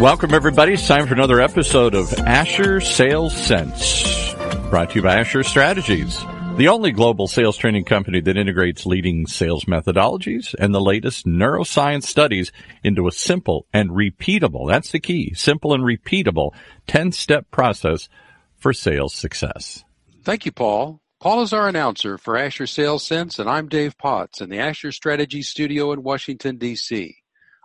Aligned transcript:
Welcome, 0.00 0.34
everybody. 0.34 0.74
It's 0.74 0.86
time 0.86 1.06
for 1.08 1.14
another 1.14 1.40
episode 1.40 1.94
of 1.94 2.12
Asher 2.20 2.80
Sales 2.80 3.36
Sense, 3.36 4.34
brought 4.70 4.90
to 4.90 4.96
you 4.96 5.02
by 5.02 5.16
Asher 5.16 5.42
Strategies, 5.42 6.18
the 6.56 6.68
only 6.68 6.92
global 6.92 7.26
sales 7.26 7.56
training 7.56 7.86
company 7.86 8.20
that 8.20 8.36
integrates 8.36 8.86
leading 8.86 9.26
sales 9.26 9.64
methodologies 9.64 10.54
and 10.58 10.72
the 10.72 10.80
latest 10.80 11.26
neuroscience 11.26 12.04
studies 12.04 12.52
into 12.84 13.08
a 13.08 13.12
simple 13.12 13.66
and 13.72 13.90
repeatable, 13.90 14.68
that's 14.68 14.92
the 14.92 15.00
key, 15.00 15.34
simple 15.34 15.74
and 15.74 15.82
repeatable 15.82 16.52
10 16.86 17.10
step 17.12 17.50
process 17.50 18.08
for 18.56 18.72
sales 18.72 19.12
success. 19.12 19.84
Thank 20.22 20.46
you, 20.46 20.52
Paul. 20.52 21.00
Paul 21.20 21.42
is 21.42 21.52
our 21.52 21.66
announcer 21.66 22.16
for 22.16 22.36
Asher 22.36 22.68
Sales 22.68 23.04
Sense, 23.04 23.40
and 23.40 23.50
I'm 23.50 23.68
Dave 23.68 23.98
Potts 23.98 24.40
in 24.40 24.50
the 24.50 24.58
Asher 24.58 24.92
Strategy 24.92 25.42
Studio 25.42 25.90
in 25.92 26.02
Washington, 26.02 26.58
D.C. 26.58 27.16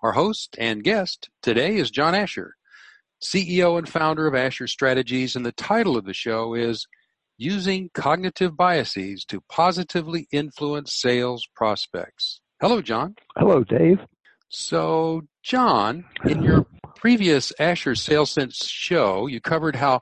Our 0.02 0.14
host 0.14 0.56
and 0.58 0.84
guest 0.84 1.30
today 1.44 1.76
is 1.76 1.92
John 1.92 2.16
Asher, 2.16 2.56
CEO 3.22 3.78
and 3.78 3.88
founder 3.88 4.26
of 4.26 4.34
Asher 4.34 4.66
Strategies, 4.66 5.36
and 5.36 5.46
the 5.46 5.52
title 5.52 5.96
of 5.96 6.06
the 6.06 6.14
show 6.14 6.56
is 6.56 6.88
Using 7.38 7.92
Cognitive 7.94 8.58
Biases 8.58 9.26
to 9.26 9.42
Positively 9.48 10.28
Influence 10.32 10.96
Sales 10.96 11.48
Prospects. 11.56 12.42
Hello, 12.60 12.82
John. 12.82 13.16
Hello, 13.38 13.64
Dave. 13.64 14.00
So, 14.50 15.22
John, 15.44 16.06
in 16.26 16.42
your 16.42 16.66
previous 16.96 17.54
Asher 17.60 17.94
Sales 17.94 18.32
Sense 18.32 18.66
show, 18.66 19.28
you 19.28 19.40
covered 19.40 19.76
how 19.76 20.00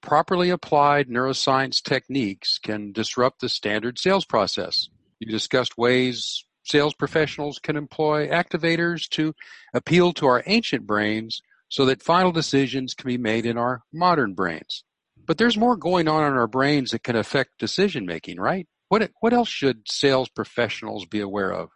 properly 0.00 0.50
applied 0.50 1.08
neuroscience 1.08 1.82
techniques 1.82 2.58
can 2.58 2.92
disrupt 2.92 3.40
the 3.40 3.48
standard 3.48 3.98
sales 3.98 4.24
process. 4.24 4.88
You 5.18 5.26
discussed 5.28 5.76
ways 5.76 6.44
sales 6.62 6.94
professionals 6.94 7.58
can 7.58 7.76
employ 7.76 8.28
activators 8.28 9.08
to 9.10 9.34
appeal 9.74 10.12
to 10.14 10.26
our 10.26 10.42
ancient 10.46 10.86
brains 10.86 11.42
so 11.68 11.86
that 11.86 12.02
final 12.02 12.32
decisions 12.32 12.94
can 12.94 13.08
be 13.08 13.18
made 13.18 13.46
in 13.46 13.56
our 13.56 13.82
modern 13.92 14.34
brains. 14.34 14.84
But 15.26 15.38
there's 15.38 15.56
more 15.56 15.76
going 15.76 16.08
on 16.08 16.24
in 16.24 16.36
our 16.36 16.48
brains 16.48 16.90
that 16.90 17.04
can 17.04 17.16
affect 17.16 17.58
decision 17.58 18.04
making, 18.04 18.40
right? 18.40 18.66
What 18.88 19.08
what 19.20 19.32
else 19.32 19.48
should 19.48 19.82
sales 19.88 20.28
professionals 20.28 21.06
be 21.06 21.20
aware 21.20 21.52
of? 21.52 21.70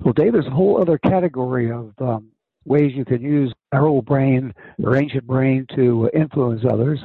Well, 0.00 0.12
Dave, 0.12 0.32
there's 0.32 0.46
a 0.46 0.50
whole 0.50 0.80
other 0.80 0.98
category 0.98 1.70
of 1.70 1.92
um, 2.00 2.30
ways 2.64 2.92
you 2.94 3.04
can 3.04 3.22
use 3.22 3.52
our 3.72 3.86
old 3.86 4.04
brain, 4.04 4.54
our 4.84 4.96
ancient 4.96 5.26
brain, 5.26 5.66
to 5.74 6.08
influence 6.14 6.62
others. 6.64 7.00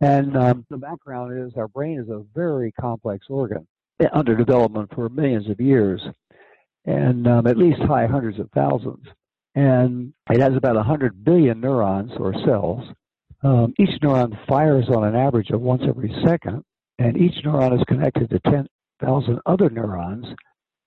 And 0.00 0.36
um, 0.36 0.66
the 0.70 0.78
background 0.78 1.36
is 1.36 1.56
our 1.56 1.68
brain 1.68 1.98
is 1.98 2.08
a 2.08 2.22
very 2.34 2.70
complex 2.72 3.26
organ 3.28 3.66
under 4.12 4.36
development 4.36 4.90
for 4.94 5.08
millions 5.08 5.48
of 5.48 5.60
years 5.60 6.00
and 6.84 7.26
um, 7.26 7.46
at 7.46 7.56
least 7.56 7.80
high 7.82 8.06
hundreds 8.06 8.38
of 8.38 8.50
thousands. 8.52 9.04
And 9.54 10.12
it 10.30 10.40
has 10.40 10.54
about 10.54 10.76
100 10.76 11.24
billion 11.24 11.60
neurons 11.60 12.12
or 12.18 12.34
cells. 12.44 12.84
Um, 13.42 13.74
each 13.78 14.00
neuron 14.02 14.36
fires 14.46 14.88
on 14.88 15.04
an 15.04 15.14
average 15.14 15.50
of 15.50 15.60
once 15.60 15.82
every 15.86 16.14
second, 16.24 16.64
and 16.98 17.16
each 17.16 17.44
neuron 17.44 17.76
is 17.76 17.84
connected 17.86 18.30
to 18.30 18.40
10,000 18.40 19.38
other 19.46 19.70
neurons 19.70 20.26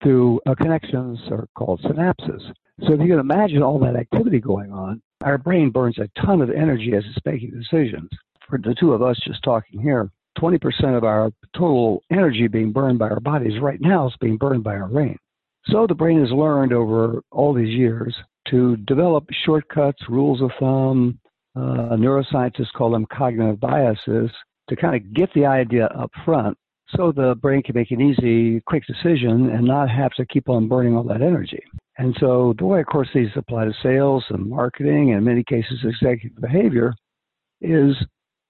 through 0.02 0.42
uh, 0.46 0.56
connections 0.56 1.20
are 1.30 1.48
called 1.56 1.82
synapses. 1.82 2.42
So 2.86 2.94
if 2.94 3.00
you 3.00 3.08
can 3.08 3.20
imagine 3.20 3.62
all 3.62 3.80
that 3.80 3.96
activity 3.96 4.40
going 4.40 4.72
on, 4.72 5.02
our 5.24 5.38
brain 5.38 5.70
burns 5.70 6.00
a 6.00 6.10
ton 6.26 6.42
of 6.42 6.50
energy 6.50 6.94
as 6.96 7.04
it's 7.06 7.26
making 7.26 7.52
decisions. 7.52 8.10
For 8.48 8.58
the 8.58 8.76
two 8.80 8.94
of 8.94 9.02
us 9.02 9.18
just 9.26 9.44
talking 9.44 9.80
here, 9.80 10.10
20% 10.40 10.98
of 10.98 11.04
our 11.04 11.32
total 11.56 12.02
energy 12.12 12.48
being 12.48 12.72
burned 12.72 13.00
by 13.00 13.10
our 13.10 13.20
bodies 13.20 13.60
right 13.62 13.80
now 13.80 14.08
is 14.08 14.14
being 14.20 14.38
burned 14.38 14.64
by 14.64 14.76
our 14.76 14.88
brain. 14.88 15.18
So 15.68 15.86
the 15.88 15.96
brain 15.96 16.20
has 16.20 16.32
learned 16.32 16.74
over 16.74 17.22
all 17.32 17.54
these 17.54 17.70
years 17.70 18.16
to 18.50 18.78
develop 18.78 19.26
shortcuts, 19.46 20.02
rules 20.10 20.42
of 20.42 20.52
thumb. 20.60 21.20
Uh, 21.56 21.96
neuroscientists 21.98 22.72
call 22.76 22.92
them 22.92 23.06
cognitive 23.12 23.60
biases 23.60 24.32
to 24.70 24.76
kind 24.76 24.96
of 24.96 25.14
get 25.14 25.30
the 25.34 25.46
idea 25.46 25.86
up 25.88 26.10
front 26.24 26.58
so 26.96 27.12
the 27.12 27.36
brain 27.36 27.62
can 27.62 27.76
make 27.76 27.92
an 27.92 28.02
easy, 28.02 28.62
quick 28.62 28.84
decision 28.86 29.50
and 29.50 29.66
not 29.66 29.90
have 29.90 30.12
to 30.14 30.26
keep 30.26 30.50
on 30.50 30.68
burning 30.68 30.96
all 30.96 31.04
that 31.04 31.22
energy. 31.22 31.62
And 31.98 32.16
so 32.20 32.54
the 32.58 32.66
way, 32.66 32.80
of 32.80 32.88
course, 32.88 33.10
these 33.14 33.30
apply 33.36 33.66
to 33.66 33.74
sales 33.84 34.24
and 34.30 34.50
marketing 34.50 35.12
and 35.12 35.20
in 35.20 35.24
many 35.24 35.44
cases 35.44 35.80
executive 35.84 36.40
behavior 36.42 36.94
is 37.62 37.96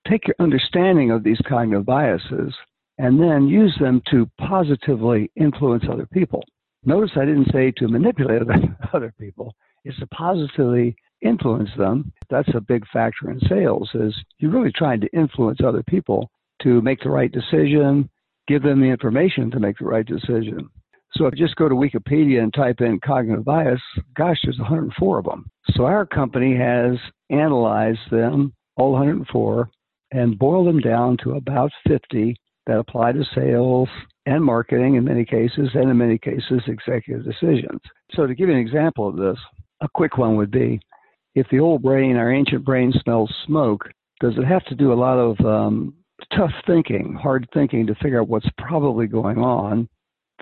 take 0.08 0.28
your 0.28 0.36
understanding 0.40 1.12
of 1.12 1.24
these 1.24 1.40
cognitive 1.48 1.86
biases 1.86 2.54
and 2.98 3.20
then 3.22 3.48
use 3.48 3.76
them 3.80 4.02
to 4.12 4.30
positively 4.40 5.30
influence 5.36 5.84
other 5.90 6.08
people. 6.14 6.44
Notice 6.84 7.12
I 7.16 7.26
didn't 7.26 7.52
say 7.52 7.72
to 7.78 7.88
manipulate 7.88 8.42
other 8.94 9.14
people. 9.20 9.56
It's 9.84 10.00
to 10.00 10.08
positively 10.08 10.96
influence 11.22 11.70
them. 11.78 12.12
That's 12.30 12.50
a 12.56 12.62
big 12.62 12.86
factor 12.92 13.30
in 13.30 13.40
sales 13.48 13.90
is 13.94 14.16
you're 14.40 14.52
really 14.52 14.72
trying 14.72 15.02
to 15.02 15.10
influence 15.14 15.60
other 15.64 15.84
people 15.84 16.32
to 16.64 16.82
make 16.82 17.02
the 17.02 17.10
right 17.10 17.32
decision, 17.32 18.10
give 18.48 18.64
them 18.64 18.82
the 18.82 18.88
information 18.88 19.52
to 19.52 19.60
make 19.60 19.78
the 19.78 19.86
right 19.86 20.06
decision. 20.06 20.70
So 21.14 21.26
if 21.26 21.38
you 21.38 21.46
just 21.46 21.58
go 21.58 21.68
to 21.68 21.76
Wikipedia 21.76 22.42
and 22.42 22.54
type 22.54 22.82
in 22.82 23.00
cognitive 23.04 23.46
bias, 23.46 23.82
gosh, 24.16 24.38
there's 24.44 24.60
104 24.60 25.20
of 25.20 25.26
them. 25.26 25.46
So 25.76 25.86
our 25.86 26.06
company 26.06 26.56
has 26.56 26.98
analyzed 27.30 28.10
them, 28.10 28.54
all 28.78 28.94
104, 28.94 29.70
and 30.12 30.40
boiled 30.40 30.68
them 30.68 30.80
down 30.80 31.18
to 31.24 31.34
about 31.34 31.72
50 31.88 32.36
that 32.68 32.78
apply 32.78 33.12
to 33.12 33.26
sales, 33.36 33.90
and 34.26 34.44
marketing 34.44 34.96
in 34.96 35.04
many 35.04 35.26
cases, 35.26 35.70
and 35.74 35.90
in 35.90 35.98
many 35.98 36.18
cases, 36.18 36.62
executive 36.68 37.26
decisions. 37.26 37.82
So, 38.14 38.28
to 38.28 38.36
give 38.36 38.50
you 38.50 38.56
an 38.56 38.62
example 38.62 39.08
of 39.08 39.16
this, 39.16 39.38
a 39.82 39.88
quick 39.94 40.18
one 40.18 40.36
would 40.36 40.52
be 40.52 40.80
if 41.36 41.48
the 41.50 41.60
old 41.60 41.82
brain, 41.82 42.18
our 42.18 42.32
ancient 42.32 42.66
brain, 42.66 42.94
smells 43.04 43.34
smoke, 43.46 43.90
does 44.20 44.34
it 44.38 44.46
have 44.46 44.64
to 44.66 44.76
do 44.76 44.94
a 44.94 44.96
lot 44.96 45.18
of 45.18 45.40
um, 45.46 45.94
tough 46.36 46.52
thinking, 46.68 47.18
hard 47.22 47.48
thinking 47.54 47.88
to 47.88 47.96
figure 47.96 48.22
out 48.22 48.28
what's 48.28 48.50
probably 48.58 49.08
going 49.08 49.38
on? 49.38 49.88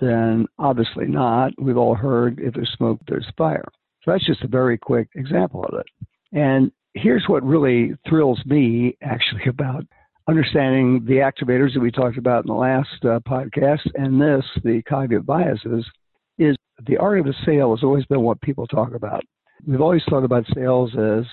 Then 0.00 0.46
obviously 0.58 1.06
not. 1.06 1.52
We've 1.58 1.76
all 1.76 1.94
heard 1.94 2.40
if 2.40 2.54
there's 2.54 2.72
smoke, 2.76 3.00
there's 3.06 3.26
fire. 3.36 3.64
So 4.02 4.12
that's 4.12 4.26
just 4.26 4.42
a 4.42 4.48
very 4.48 4.78
quick 4.78 5.08
example 5.14 5.64
of 5.64 5.78
it. 5.78 5.86
And 6.32 6.72
here's 6.94 7.24
what 7.28 7.42
really 7.42 7.94
thrills 8.08 8.40
me 8.46 8.96
actually 9.02 9.44
about 9.48 9.84
understanding 10.30 11.04
the 11.06 11.14
activators 11.14 11.74
that 11.74 11.80
we 11.80 11.90
talked 11.90 12.16
about 12.16 12.44
in 12.44 12.48
the 12.48 12.54
last 12.54 13.04
uh, 13.04 13.18
podcast 13.28 13.84
and 13.96 14.20
this, 14.20 14.44
the 14.62 14.80
cognitive 14.88 15.26
biases, 15.26 15.84
is 16.38 16.56
the 16.86 16.96
art 16.96 17.18
of 17.18 17.26
the 17.26 17.34
sale 17.44 17.74
has 17.74 17.82
always 17.82 18.06
been 18.06 18.20
what 18.20 18.40
people 18.40 18.64
talk 18.68 18.94
about. 18.94 19.24
We've 19.66 19.80
always 19.80 20.02
thought 20.08 20.22
about 20.22 20.46
sales 20.54 20.92
as 20.96 21.24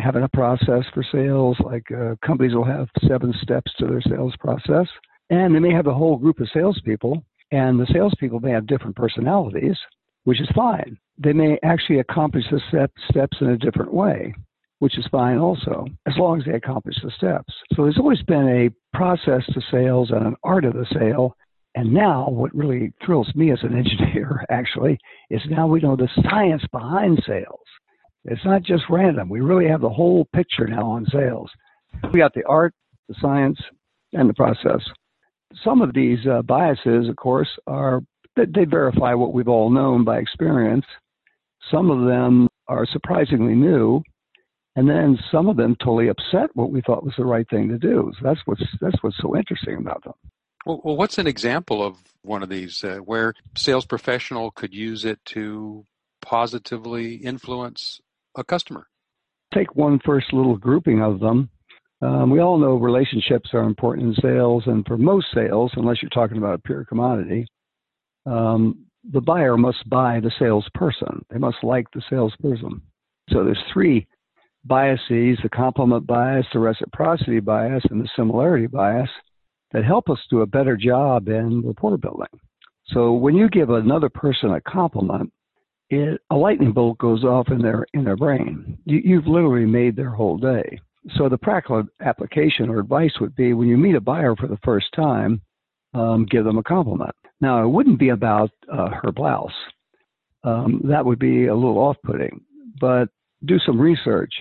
having 0.00 0.24
a 0.24 0.28
process 0.28 0.84
for 0.92 1.04
sales, 1.12 1.56
like 1.64 1.84
uh, 1.92 2.16
companies 2.26 2.54
will 2.54 2.64
have 2.64 2.88
seven 3.06 3.32
steps 3.40 3.72
to 3.78 3.86
their 3.86 4.02
sales 4.02 4.34
process, 4.40 4.88
and 5.30 5.54
they 5.54 5.60
may 5.60 5.72
have 5.72 5.86
a 5.86 5.94
whole 5.94 6.16
group 6.16 6.40
of 6.40 6.48
salespeople, 6.52 7.22
and 7.52 7.78
the 7.78 7.86
salespeople 7.92 8.40
may 8.40 8.50
have 8.50 8.66
different 8.66 8.96
personalities, 8.96 9.76
which 10.24 10.40
is 10.40 10.48
fine. 10.56 10.98
They 11.18 11.32
may 11.32 11.56
actually 11.62 12.00
accomplish 12.00 12.44
the 12.50 12.60
step, 12.68 12.90
steps 13.10 13.36
in 13.40 13.50
a 13.50 13.56
different 13.56 13.94
way 13.94 14.34
which 14.80 14.98
is 14.98 15.06
fine 15.10 15.38
also, 15.38 15.86
as 16.06 16.14
long 16.16 16.40
as 16.40 16.46
they 16.46 16.54
accomplish 16.54 16.96
the 17.02 17.10
steps. 17.16 17.52
So 17.74 17.84
there's 17.84 17.98
always 17.98 18.22
been 18.22 18.48
a 18.48 18.96
process 18.96 19.44
to 19.52 19.60
sales 19.70 20.10
and 20.10 20.26
an 20.26 20.36
art 20.42 20.64
of 20.64 20.72
the 20.72 20.86
sale. 20.92 21.36
And 21.74 21.92
now, 21.92 22.28
what 22.28 22.54
really 22.54 22.92
thrills 23.04 23.30
me 23.34 23.52
as 23.52 23.62
an 23.62 23.76
engineer, 23.78 24.44
actually, 24.50 24.98
is 25.28 25.42
now 25.48 25.66
we 25.66 25.80
know 25.80 25.96
the 25.96 26.08
science 26.28 26.62
behind 26.72 27.22
sales. 27.26 27.60
It's 28.24 28.44
not 28.44 28.62
just 28.62 28.84
random. 28.90 29.28
We 29.28 29.40
really 29.40 29.68
have 29.68 29.82
the 29.82 29.88
whole 29.88 30.26
picture 30.34 30.66
now 30.66 30.90
on 30.90 31.06
sales. 31.12 31.50
We 32.12 32.18
got 32.18 32.34
the 32.34 32.44
art, 32.46 32.74
the 33.08 33.14
science, 33.20 33.58
and 34.14 34.28
the 34.28 34.34
process. 34.34 34.80
Some 35.62 35.82
of 35.82 35.92
these 35.94 36.18
uh, 36.26 36.42
biases, 36.42 37.08
of 37.08 37.16
course, 37.16 37.48
are 37.66 38.00
they 38.36 38.64
verify 38.64 39.12
what 39.12 39.34
we've 39.34 39.48
all 39.48 39.70
known 39.70 40.04
by 40.04 40.18
experience. 40.18 40.86
Some 41.70 41.90
of 41.90 42.06
them 42.06 42.48
are 42.68 42.86
surprisingly 42.86 43.54
new, 43.54 44.02
and 44.76 44.88
then 44.88 45.18
some 45.32 45.48
of 45.48 45.56
them 45.56 45.76
totally 45.76 46.08
upset 46.08 46.50
what 46.54 46.70
we 46.70 46.80
thought 46.80 47.04
was 47.04 47.14
the 47.16 47.24
right 47.24 47.48
thing 47.48 47.68
to 47.68 47.78
do. 47.78 48.12
So 48.18 48.20
that's 48.22 48.40
what's 48.44 48.62
that's 48.80 49.02
what's 49.02 49.16
so 49.20 49.36
interesting 49.36 49.76
about 49.76 50.04
them. 50.04 50.14
Well, 50.64 50.80
well 50.84 50.96
what's 50.96 51.18
an 51.18 51.26
example 51.26 51.82
of 51.82 51.98
one 52.22 52.42
of 52.42 52.48
these 52.48 52.84
uh, 52.84 52.98
where 52.98 53.34
sales 53.56 53.86
professional 53.86 54.50
could 54.50 54.74
use 54.74 55.04
it 55.04 55.18
to 55.26 55.86
positively 56.22 57.14
influence 57.16 58.00
a 58.36 58.44
customer? 58.44 58.86
Take 59.52 59.74
one 59.74 59.98
first 60.04 60.32
little 60.32 60.56
grouping 60.56 61.02
of 61.02 61.18
them. 61.18 61.50
Um, 62.02 62.30
we 62.30 62.40
all 62.40 62.58
know 62.58 62.76
relationships 62.76 63.50
are 63.52 63.64
important 63.64 64.16
in 64.16 64.22
sales, 64.22 64.62
and 64.66 64.86
for 64.86 64.96
most 64.96 65.26
sales, 65.34 65.72
unless 65.76 66.00
you're 66.00 66.08
talking 66.10 66.38
about 66.38 66.54
a 66.54 66.58
pure 66.58 66.84
commodity, 66.84 67.46
um, 68.24 68.86
the 69.10 69.20
buyer 69.20 69.56
must 69.56 69.88
buy 69.88 70.20
the 70.20 70.30
salesperson. 70.38 71.24
They 71.30 71.38
must 71.38 71.58
like 71.62 71.86
the 71.92 72.02
salesperson. 72.08 72.80
So 73.30 73.44
there's 73.44 73.62
three 73.72 74.06
biases, 74.64 75.38
the 75.42 75.48
compliment 75.52 76.06
bias, 76.06 76.46
the 76.52 76.58
reciprocity 76.58 77.40
bias, 77.40 77.82
and 77.90 78.00
the 78.00 78.08
similarity 78.16 78.66
bias 78.66 79.08
that 79.72 79.84
help 79.84 80.10
us 80.10 80.18
do 80.28 80.40
a 80.40 80.46
better 80.46 80.76
job 80.76 81.28
in 81.28 81.62
rapport 81.66 81.96
building. 81.96 82.26
So 82.86 83.12
when 83.12 83.34
you 83.34 83.48
give 83.48 83.70
another 83.70 84.08
person 84.08 84.52
a 84.52 84.60
compliment, 84.60 85.32
it, 85.90 86.20
a 86.30 86.36
lightning 86.36 86.72
bolt 86.72 86.98
goes 86.98 87.24
off 87.24 87.48
in 87.50 87.60
their 87.62 87.86
in 87.94 88.04
their 88.04 88.16
brain. 88.16 88.78
You, 88.84 89.00
you've 89.04 89.26
literally 89.26 89.66
made 89.66 89.96
their 89.96 90.10
whole 90.10 90.36
day. 90.36 90.80
So 91.16 91.28
the 91.28 91.38
practical 91.38 91.84
application 92.00 92.68
or 92.68 92.78
advice 92.78 93.12
would 93.20 93.34
be 93.34 93.54
when 93.54 93.68
you 93.68 93.76
meet 93.76 93.94
a 93.94 94.00
buyer 94.00 94.36
for 94.36 94.46
the 94.46 94.58
first 94.64 94.86
time, 94.94 95.40
um, 95.94 96.26
give 96.30 96.44
them 96.44 96.58
a 96.58 96.62
compliment. 96.62 97.14
Now 97.40 97.64
it 97.64 97.68
wouldn't 97.68 97.98
be 97.98 98.10
about 98.10 98.50
uh, 98.70 98.90
her 99.02 99.10
blouse. 99.10 99.50
Um, 100.44 100.80
that 100.84 101.04
would 101.04 101.18
be 101.18 101.46
a 101.46 101.54
little 101.54 101.78
off-putting. 101.78 102.40
But 102.80 103.08
do 103.44 103.58
some 103.58 103.80
research. 103.80 104.32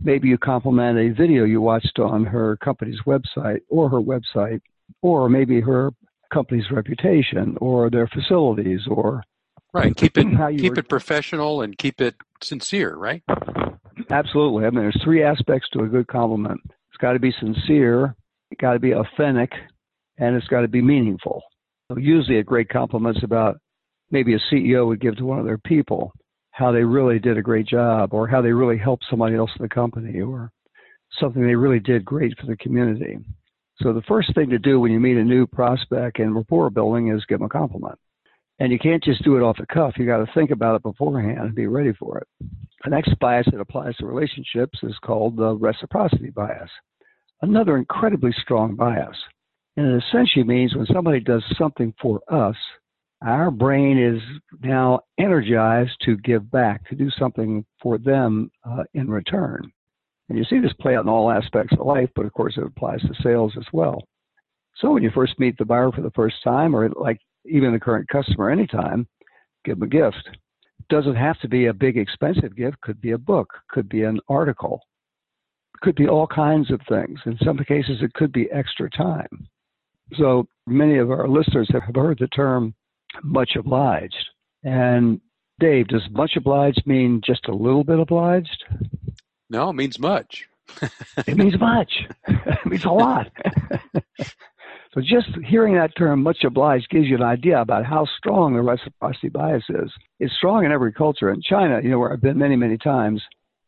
Maybe 0.00 0.28
you 0.28 0.38
compliment 0.38 0.98
a 0.98 1.08
video 1.08 1.44
you 1.44 1.60
watched 1.60 1.98
on 1.98 2.24
her 2.24 2.56
company's 2.58 3.00
website 3.06 3.60
or 3.68 3.88
her 3.88 4.00
website, 4.00 4.60
or 5.02 5.28
maybe 5.28 5.60
her 5.60 5.90
company's 6.32 6.70
reputation 6.70 7.56
or 7.60 7.88
their 7.90 8.06
facilities 8.08 8.80
or 8.88 9.22
right. 9.72 9.96
Keep 9.96 10.18
it 10.18 10.26
keep 10.58 10.72
were, 10.72 10.78
it 10.78 10.88
professional 10.88 11.62
and 11.62 11.76
keep 11.78 12.00
it 12.00 12.14
sincere. 12.42 12.94
Right. 12.94 13.22
Absolutely. 14.10 14.66
I 14.66 14.70
mean, 14.70 14.80
there's 14.80 15.02
three 15.02 15.22
aspects 15.22 15.68
to 15.70 15.80
a 15.80 15.88
good 15.88 16.06
compliment. 16.08 16.60
It's 16.64 16.98
got 16.98 17.12
to 17.12 17.18
be 17.18 17.32
sincere, 17.40 18.14
it's 18.50 18.60
got 18.60 18.74
to 18.74 18.78
be 18.78 18.92
authentic, 18.92 19.52
and 20.18 20.36
it's 20.36 20.46
got 20.48 20.60
to 20.60 20.68
be 20.68 20.82
meaningful. 20.82 21.42
Usually, 21.96 22.38
a 22.38 22.44
great 22.44 22.68
compliment's 22.68 23.22
about 23.22 23.58
maybe 24.10 24.34
a 24.34 24.40
CEO 24.50 24.86
would 24.86 25.00
give 25.00 25.16
to 25.16 25.24
one 25.24 25.38
of 25.38 25.44
their 25.46 25.58
people 25.58 26.12
how 26.56 26.72
they 26.72 26.82
really 26.82 27.18
did 27.18 27.36
a 27.36 27.42
great 27.42 27.66
job, 27.66 28.14
or 28.14 28.26
how 28.26 28.40
they 28.40 28.50
really 28.50 28.78
helped 28.78 29.04
somebody 29.10 29.36
else 29.36 29.50
in 29.58 29.62
the 29.62 29.68
company, 29.68 30.22
or 30.22 30.50
something 31.20 31.46
they 31.46 31.54
really 31.54 31.80
did 31.80 32.02
great 32.02 32.32
for 32.40 32.46
the 32.46 32.56
community. 32.56 33.18
So 33.82 33.92
the 33.92 34.00
first 34.08 34.34
thing 34.34 34.48
to 34.48 34.58
do 34.58 34.80
when 34.80 34.90
you 34.90 34.98
meet 34.98 35.18
a 35.18 35.22
new 35.22 35.46
prospect 35.46 36.18
in 36.18 36.32
rapport 36.32 36.70
building 36.70 37.08
is 37.08 37.22
give 37.26 37.40
them 37.40 37.46
a 37.46 37.50
compliment. 37.50 37.98
And 38.58 38.72
you 38.72 38.78
can't 38.78 39.04
just 39.04 39.22
do 39.22 39.36
it 39.36 39.42
off 39.42 39.58
the 39.58 39.66
cuff. 39.66 39.98
You 39.98 40.06
got 40.06 40.24
to 40.24 40.32
think 40.32 40.50
about 40.50 40.76
it 40.76 40.82
beforehand 40.82 41.40
and 41.40 41.54
be 41.54 41.66
ready 41.66 41.92
for 41.92 42.16
it. 42.16 42.26
The 42.84 42.90
next 42.90 43.18
bias 43.18 43.46
that 43.52 43.60
applies 43.60 43.94
to 43.96 44.06
relationships 44.06 44.78
is 44.82 44.96
called 45.04 45.36
the 45.36 45.54
reciprocity 45.56 46.30
bias. 46.30 46.70
Another 47.42 47.76
incredibly 47.76 48.32
strong 48.40 48.76
bias. 48.76 49.16
And 49.76 49.86
it 49.86 50.02
essentially 50.08 50.44
means 50.44 50.74
when 50.74 50.86
somebody 50.86 51.20
does 51.20 51.44
something 51.58 51.92
for 52.00 52.22
us, 52.32 52.56
our 53.26 53.50
brain 53.50 53.98
is 53.98 54.22
now 54.62 55.00
energized 55.18 55.96
to 56.04 56.16
give 56.18 56.50
back, 56.50 56.88
to 56.88 56.94
do 56.94 57.10
something 57.18 57.64
for 57.82 57.98
them 57.98 58.50
uh, 58.64 58.84
in 58.94 59.10
return. 59.10 59.70
And 60.28 60.38
you 60.38 60.44
see 60.44 60.60
this 60.60 60.72
play 60.80 60.96
out 60.96 61.04
in 61.04 61.08
all 61.08 61.30
aspects 61.30 61.74
of 61.78 61.86
life, 61.86 62.08
but 62.14 62.24
of 62.24 62.32
course 62.32 62.54
it 62.56 62.64
applies 62.64 63.00
to 63.00 63.22
sales 63.22 63.52
as 63.58 63.66
well. 63.72 64.02
So 64.76 64.92
when 64.92 65.02
you 65.02 65.10
first 65.10 65.38
meet 65.38 65.58
the 65.58 65.64
buyer 65.64 65.90
for 65.90 66.02
the 66.02 66.10
first 66.12 66.36
time, 66.44 66.74
or 66.74 66.88
like 66.90 67.18
even 67.44 67.72
the 67.72 67.80
current 67.80 68.08
customer 68.08 68.50
anytime, 68.50 69.08
give 69.64 69.78
them 69.78 69.88
a 69.88 69.90
gift. 69.90 70.28
Doesn't 70.88 71.16
have 71.16 71.40
to 71.40 71.48
be 71.48 71.66
a 71.66 71.74
big 71.74 71.96
expensive 71.96 72.56
gift, 72.56 72.80
could 72.80 73.00
be 73.00 73.12
a 73.12 73.18
book, 73.18 73.48
could 73.68 73.88
be 73.88 74.04
an 74.04 74.20
article, 74.28 74.80
could 75.80 75.96
be 75.96 76.06
all 76.06 76.28
kinds 76.28 76.70
of 76.70 76.80
things. 76.88 77.18
In 77.26 77.36
some 77.44 77.58
cases, 77.58 77.98
it 78.02 78.12
could 78.14 78.32
be 78.32 78.48
extra 78.52 78.88
time. 78.90 79.48
So 80.16 80.46
many 80.68 80.98
of 80.98 81.10
our 81.10 81.26
listeners 81.26 81.68
have 81.72 81.82
heard 81.94 82.18
the 82.20 82.28
term 82.28 82.74
much 83.22 83.56
obliged. 83.56 84.30
And 84.64 85.20
Dave, 85.58 85.88
does 85.88 86.02
much 86.10 86.32
obliged 86.36 86.82
mean 86.86 87.20
just 87.24 87.46
a 87.48 87.54
little 87.54 87.84
bit 87.84 87.98
obliged? 87.98 88.64
No, 89.48 89.70
it 89.70 89.74
means 89.74 89.98
much. 89.98 90.44
it 91.26 91.36
means 91.36 91.58
much. 91.58 91.92
it 92.28 92.66
means 92.66 92.84
a 92.84 92.90
lot. 92.90 93.30
so 94.92 95.00
just 95.00 95.28
hearing 95.44 95.74
that 95.74 95.96
term, 95.96 96.22
much 96.22 96.44
obliged, 96.44 96.90
gives 96.90 97.06
you 97.06 97.16
an 97.16 97.22
idea 97.22 97.60
about 97.60 97.86
how 97.86 98.06
strong 98.18 98.54
the 98.54 98.62
reciprocity 98.62 99.28
bias 99.28 99.64
is. 99.68 99.90
It's 100.18 100.34
strong 100.34 100.64
in 100.64 100.72
every 100.72 100.92
culture. 100.92 101.30
In 101.30 101.40
China, 101.40 101.80
you 101.82 101.90
know, 101.90 101.98
where 101.98 102.12
I've 102.12 102.20
been 102.20 102.38
many, 102.38 102.56
many 102.56 102.76
times, 102.76 103.22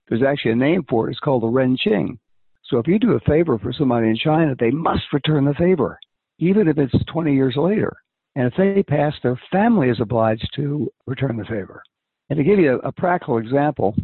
there's 0.09 0.23
actually 0.23 0.53
a 0.53 0.57
name 0.57 0.85
for 0.89 1.09
it. 1.09 1.13
It's 1.13 1.21
called 1.21 1.43
the 1.43 1.49
Ren 1.49 1.77
Qing. 1.77 2.19
So 2.65 2.79
if 2.79 2.87
you 2.87 2.99
do 2.99 3.13
a 3.13 3.21
favor 3.21 3.59
for 3.59 3.73
somebody 3.73 4.09
in 4.09 4.17
China, 4.17 4.55
they 4.59 4.71
must 4.71 5.13
return 5.13 5.45
the 5.45 5.55
favor, 5.55 5.99
even 6.39 6.69
if 6.69 6.77
it's 6.77 7.05
20 7.07 7.35
years 7.35 7.55
later. 7.57 7.97
And 8.39 8.47
if 8.47 8.55
they 8.57 8.85
pass, 8.85 9.15
their 9.21 9.39
family 9.51 9.89
is 9.89 10.01
obliged 10.01 10.49
to 10.55 10.89
return 11.09 11.37
the 11.37 11.45
favor. 11.45 11.83
And 12.31 12.37
to 12.37 12.45
give 12.45 12.61
you 12.61 12.75
a, 12.75 12.89
a 12.89 12.93
practical 12.93 13.39
example, 13.39 13.97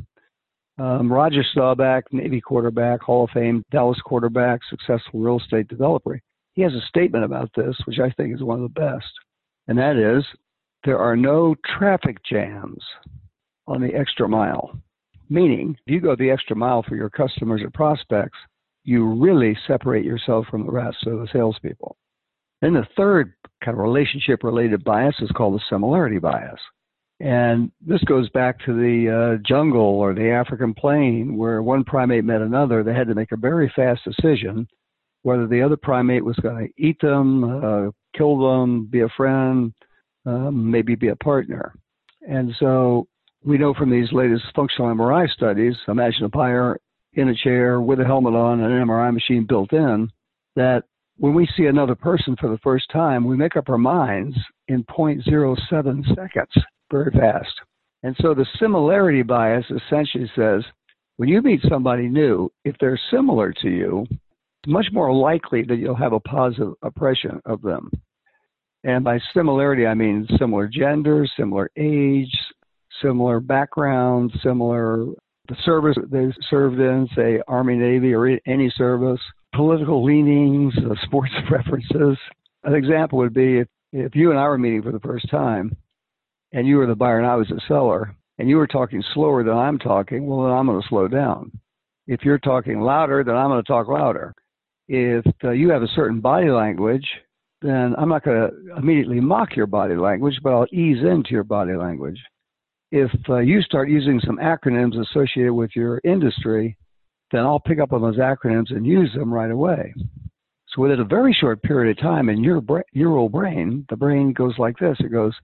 um, 0.76 1.12
Roger 1.12 1.44
Staubach, 1.52 2.02
Navy 2.10 2.40
quarterback, 2.40 3.00
Hall 3.00 3.24
of 3.24 3.30
Fame, 3.30 3.62
Dallas 3.70 4.00
quarterback, 4.04 4.58
successful 4.68 5.20
real 5.20 5.38
estate 5.38 5.68
developer. 5.68 6.20
He 6.54 6.62
has 6.62 6.72
a 6.72 6.80
statement 6.88 7.24
about 7.24 7.48
this, 7.54 7.76
which 7.84 8.00
I 8.00 8.10
think 8.10 8.34
is 8.34 8.42
one 8.42 8.60
of 8.60 8.74
the 8.74 8.80
best. 8.80 9.06
And 9.68 9.78
that 9.78 9.94
is 9.94 10.24
there 10.84 10.98
are 10.98 11.14
no 11.14 11.54
traffic 11.78 12.16
jams 12.28 12.82
on 13.68 13.80
the 13.80 13.94
extra 13.94 14.28
mile. 14.28 14.76
Meaning, 15.28 15.76
if 15.86 15.94
you 15.94 16.00
go 16.00 16.16
the 16.16 16.32
extra 16.32 16.56
mile 16.56 16.82
for 16.82 16.96
your 16.96 17.08
customers 17.08 17.62
or 17.62 17.70
prospects, 17.70 18.38
you 18.82 19.06
really 19.06 19.56
separate 19.68 20.04
yourself 20.04 20.46
from 20.50 20.66
the 20.66 20.72
rest 20.72 21.06
of 21.06 21.20
the 21.20 21.28
salespeople. 21.32 21.96
Then 22.60 22.74
the 22.74 22.88
third 22.96 23.32
kind 23.64 23.76
of 23.76 23.82
relationship 23.82 24.44
related 24.44 24.84
bias 24.84 25.16
is 25.20 25.30
called 25.30 25.54
the 25.54 25.64
similarity 25.68 26.18
bias. 26.18 26.60
And 27.20 27.70
this 27.80 28.02
goes 28.04 28.28
back 28.30 28.58
to 28.66 28.74
the 28.74 29.38
uh, 29.38 29.42
jungle 29.46 29.80
or 29.80 30.14
the 30.14 30.30
African 30.30 30.74
plain 30.74 31.36
where 31.36 31.62
one 31.62 31.84
primate 31.84 32.24
met 32.24 32.42
another. 32.42 32.82
They 32.82 32.92
had 32.92 33.06
to 33.08 33.14
make 33.14 33.32
a 33.32 33.36
very 33.36 33.72
fast 33.74 34.02
decision 34.04 34.66
whether 35.22 35.46
the 35.46 35.62
other 35.62 35.76
primate 35.76 36.24
was 36.24 36.36
going 36.36 36.66
to 36.66 36.86
eat 36.86 37.00
them, 37.00 37.44
uh, 37.44 37.90
kill 38.14 38.38
them, 38.38 38.86
be 38.86 39.00
a 39.00 39.08
friend, 39.16 39.72
um, 40.26 40.70
maybe 40.70 40.94
be 40.94 41.08
a 41.08 41.16
partner. 41.16 41.74
And 42.28 42.54
so 42.60 43.08
we 43.42 43.56
know 43.56 43.72
from 43.72 43.90
these 43.90 44.12
latest 44.12 44.44
functional 44.54 44.94
MRI 44.94 45.28
studies, 45.30 45.76
imagine 45.88 46.24
a 46.24 46.28
buyer 46.28 46.78
in 47.14 47.28
a 47.28 47.34
chair 47.34 47.80
with 47.80 48.00
a 48.00 48.04
helmet 48.04 48.34
on 48.34 48.60
and 48.60 48.72
an 48.72 48.86
MRI 48.86 49.12
machine 49.14 49.46
built 49.48 49.72
in, 49.72 50.10
that 50.56 50.84
when 51.18 51.34
we 51.34 51.48
see 51.56 51.66
another 51.66 51.94
person 51.94 52.36
for 52.40 52.48
the 52.48 52.58
first 52.58 52.90
time, 52.90 53.24
we 53.24 53.36
make 53.36 53.56
up 53.56 53.68
our 53.68 53.78
minds 53.78 54.36
in 54.68 54.84
0.07 54.84 56.14
seconds 56.14 56.64
very 56.90 57.10
fast. 57.12 57.52
And 58.02 58.16
so 58.20 58.34
the 58.34 58.46
similarity 58.58 59.22
bias 59.22 59.64
essentially 59.70 60.30
says 60.36 60.62
when 61.16 61.28
you 61.28 61.40
meet 61.40 61.60
somebody 61.68 62.08
new, 62.08 62.50
if 62.64 62.76
they're 62.80 63.00
similar 63.10 63.52
to 63.62 63.68
you, 63.68 64.06
it's 64.10 64.72
much 64.72 64.86
more 64.92 65.12
likely 65.12 65.62
that 65.62 65.76
you'll 65.76 65.94
have 65.94 66.12
a 66.12 66.20
positive 66.20 66.74
impression 66.84 67.40
of 67.46 67.62
them. 67.62 67.90
And 68.82 69.04
by 69.04 69.18
similarity, 69.32 69.86
I 69.86 69.94
mean 69.94 70.26
similar 70.38 70.68
gender, 70.68 71.26
similar 71.36 71.70
age, 71.76 72.36
similar 73.00 73.40
background, 73.40 74.32
similar 74.42 75.06
the 75.48 75.56
service 75.64 75.96
they 76.10 76.32
served 76.48 76.80
in, 76.80 77.08
say 77.14 77.40
Army, 77.46 77.76
Navy, 77.76 78.14
or 78.14 78.38
any 78.46 78.70
service, 78.76 79.20
political 79.54 80.04
leanings, 80.04 80.74
uh, 80.78 80.94
sports 81.02 81.32
preferences. 81.48 82.18
An 82.64 82.74
example 82.74 83.18
would 83.18 83.34
be 83.34 83.58
if, 83.58 83.68
if 83.92 84.14
you 84.14 84.30
and 84.30 84.38
I 84.38 84.48
were 84.48 84.58
meeting 84.58 84.82
for 84.82 84.92
the 84.92 85.00
first 85.00 85.28
time, 85.30 85.76
and 86.52 86.66
you 86.66 86.76
were 86.76 86.86
the 86.86 86.94
buyer 86.94 87.18
and 87.18 87.26
I 87.26 87.36
was 87.36 87.48
the 87.48 87.60
seller, 87.66 88.14
and 88.38 88.48
you 88.48 88.56
were 88.56 88.66
talking 88.66 89.02
slower 89.12 89.44
than 89.44 89.56
I'm 89.56 89.78
talking, 89.78 90.26
well, 90.26 90.44
then 90.44 90.52
I'm 90.52 90.66
going 90.66 90.80
to 90.80 90.88
slow 90.88 91.08
down. 91.08 91.52
If 92.06 92.22
you're 92.22 92.38
talking 92.38 92.80
louder, 92.80 93.24
then 93.24 93.36
I'm 93.36 93.48
going 93.48 93.62
to 93.62 93.66
talk 93.66 93.88
louder. 93.88 94.34
If 94.88 95.24
uh, 95.42 95.50
you 95.50 95.70
have 95.70 95.82
a 95.82 95.88
certain 95.88 96.20
body 96.20 96.50
language, 96.50 97.06
then 97.62 97.94
I'm 97.96 98.10
not 98.10 98.24
going 98.24 98.50
to 98.50 98.76
immediately 98.76 99.20
mock 99.20 99.56
your 99.56 99.66
body 99.66 99.96
language, 99.96 100.38
but 100.42 100.50
I'll 100.50 100.66
ease 100.70 101.02
into 101.02 101.30
your 101.30 101.44
body 101.44 101.74
language. 101.74 102.20
If 102.92 103.10
uh, 103.28 103.38
you 103.38 103.62
start 103.62 103.88
using 103.88 104.20
some 104.20 104.36
acronyms 104.36 105.00
associated 105.00 105.54
with 105.54 105.70
your 105.74 106.00
industry, 106.04 106.76
then 107.34 107.44
I'll 107.44 107.60
pick 107.60 107.80
up 107.80 107.92
on 107.92 108.02
those 108.02 108.18
acronyms 108.18 108.70
and 108.70 108.86
use 108.86 109.12
them 109.14 109.32
right 109.32 109.50
away. 109.50 109.92
So 110.68 110.82
within 110.82 111.00
a 111.00 111.04
very 111.04 111.36
short 111.38 111.62
period 111.62 111.96
of 111.96 112.02
time 112.02 112.28
in 112.28 112.42
your 112.42 112.60
bra- 112.60 112.82
your 112.92 113.16
old 113.16 113.32
brain, 113.32 113.84
the 113.88 113.96
brain 113.96 114.32
goes 114.32 114.54
like 114.58 114.76
this. 114.78 114.96
It 115.00 115.12
goes, 115.12 115.34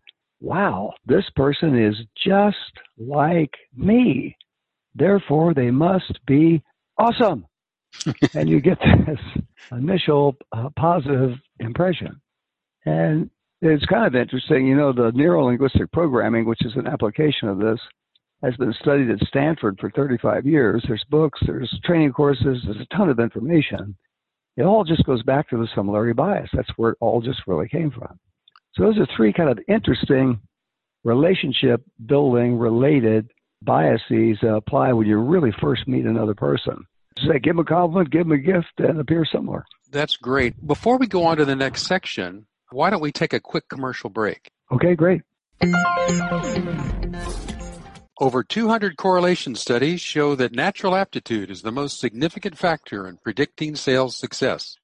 wow, 0.40 0.92
this 1.06 1.24
person 1.36 1.78
is 1.78 1.94
just 2.24 2.56
like 2.98 3.52
me. 3.76 4.36
Therefore, 4.94 5.54
they 5.54 5.70
must 5.70 6.18
be 6.26 6.62
awesome. 6.98 7.46
and 8.34 8.48
you 8.48 8.60
get 8.60 8.78
this 9.06 9.42
initial 9.72 10.36
uh, 10.52 10.68
positive 10.76 11.32
impression. 11.60 12.20
And 12.86 13.30
it's 13.62 13.84
kind 13.86 14.06
of 14.06 14.14
interesting, 14.14 14.66
you 14.66 14.76
know, 14.76 14.92
the 14.92 15.12
neuro 15.14 15.46
linguistic 15.46 15.92
programming, 15.92 16.44
which 16.46 16.64
is 16.64 16.72
an 16.76 16.86
application 16.86 17.48
of 17.48 17.58
this, 17.58 17.78
has 18.42 18.56
been 18.56 18.72
studied 18.80 19.10
at 19.10 19.26
Stanford 19.26 19.78
for 19.78 19.90
35 19.90 20.46
years. 20.46 20.84
There's 20.86 21.04
books, 21.10 21.40
there's 21.46 21.78
training 21.84 22.12
courses, 22.12 22.62
there's 22.64 22.80
a 22.80 22.96
ton 22.96 23.10
of 23.10 23.18
information. 23.18 23.96
It 24.56 24.62
all 24.62 24.84
just 24.84 25.04
goes 25.04 25.22
back 25.22 25.48
to 25.50 25.56
the 25.56 25.68
similarity 25.74 26.12
bias. 26.12 26.50
That's 26.52 26.70
where 26.76 26.92
it 26.92 26.98
all 27.00 27.20
just 27.20 27.40
really 27.46 27.68
came 27.68 27.90
from. 27.90 28.18
So 28.74 28.84
those 28.84 28.98
are 28.98 29.06
three 29.16 29.32
kind 29.32 29.50
of 29.50 29.58
interesting 29.68 30.40
relationship 31.04 31.82
building 32.06 32.58
related 32.58 33.30
biases 33.62 34.38
that 34.42 34.54
apply 34.54 34.92
when 34.92 35.06
you 35.06 35.18
really 35.18 35.52
first 35.60 35.86
meet 35.86 36.04
another 36.04 36.34
person. 36.34 36.84
Say, 37.18 37.38
give 37.38 37.56
them 37.56 37.60
a 37.60 37.64
compliment, 37.64 38.10
give 38.10 38.26
them 38.26 38.32
a 38.32 38.38
gift, 38.38 38.72
and 38.78 38.98
appear 38.98 39.24
similar. 39.24 39.64
That's 39.90 40.16
great. 40.16 40.66
Before 40.66 40.96
we 40.96 41.06
go 41.06 41.24
on 41.24 41.36
to 41.38 41.44
the 41.44 41.56
next 41.56 41.86
section, 41.86 42.46
why 42.70 42.90
don't 42.90 43.02
we 43.02 43.12
take 43.12 43.32
a 43.32 43.40
quick 43.40 43.68
commercial 43.68 44.08
break? 44.08 44.50
Okay, 44.70 44.94
great. 44.94 45.22
Over 48.20 48.44
200 48.44 48.98
correlation 48.98 49.54
studies 49.54 50.02
show 50.02 50.34
that 50.34 50.52
natural 50.52 50.94
aptitude 50.94 51.50
is 51.50 51.62
the 51.62 51.72
most 51.72 51.98
significant 51.98 52.58
factor 52.58 53.08
in 53.08 53.16
predicting 53.16 53.74
sales 53.74 54.18
success. 54.18 54.76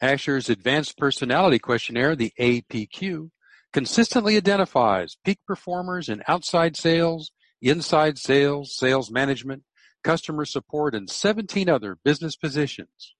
Asher's 0.00 0.50
Advanced 0.50 0.98
Personality 0.98 1.60
Questionnaire, 1.60 2.16
the 2.16 2.32
APQ, 2.40 3.30
consistently 3.72 4.36
identifies 4.36 5.16
peak 5.24 5.38
performers 5.46 6.08
in 6.08 6.24
outside 6.26 6.76
sales, 6.76 7.30
inside 7.62 8.18
sales, 8.18 8.76
sales 8.76 9.08
management, 9.08 9.62
customer 10.02 10.44
support, 10.44 10.92
and 10.92 11.08
17 11.08 11.68
other 11.68 11.96
business 12.04 12.34
positions. 12.34 13.14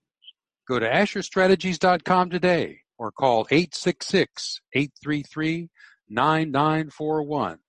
Go 0.67 0.81
to 0.81 0.91
AsherStrategies.com 0.91 2.29
today 2.29 2.81
or 2.99 3.13
call 3.13 3.47
866 3.53 4.63
833 4.75 5.69
9941 6.09 7.61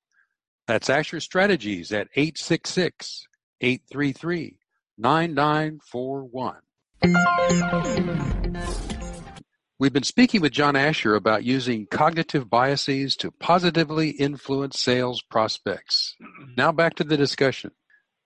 that's 0.71 0.89
Asher 0.89 1.19
Strategies 1.19 1.91
at 1.91 2.07
866 2.15 3.27
833 3.59 4.57
9941. 4.97 6.55
We've 9.79 9.91
been 9.91 10.03
speaking 10.03 10.39
with 10.39 10.53
John 10.53 10.77
Asher 10.77 11.15
about 11.15 11.43
using 11.43 11.87
cognitive 11.87 12.49
biases 12.49 13.17
to 13.17 13.31
positively 13.31 14.11
influence 14.11 14.79
sales 14.79 15.21
prospects. 15.21 16.15
Now 16.55 16.71
back 16.71 16.95
to 16.95 17.03
the 17.03 17.17
discussion. 17.17 17.71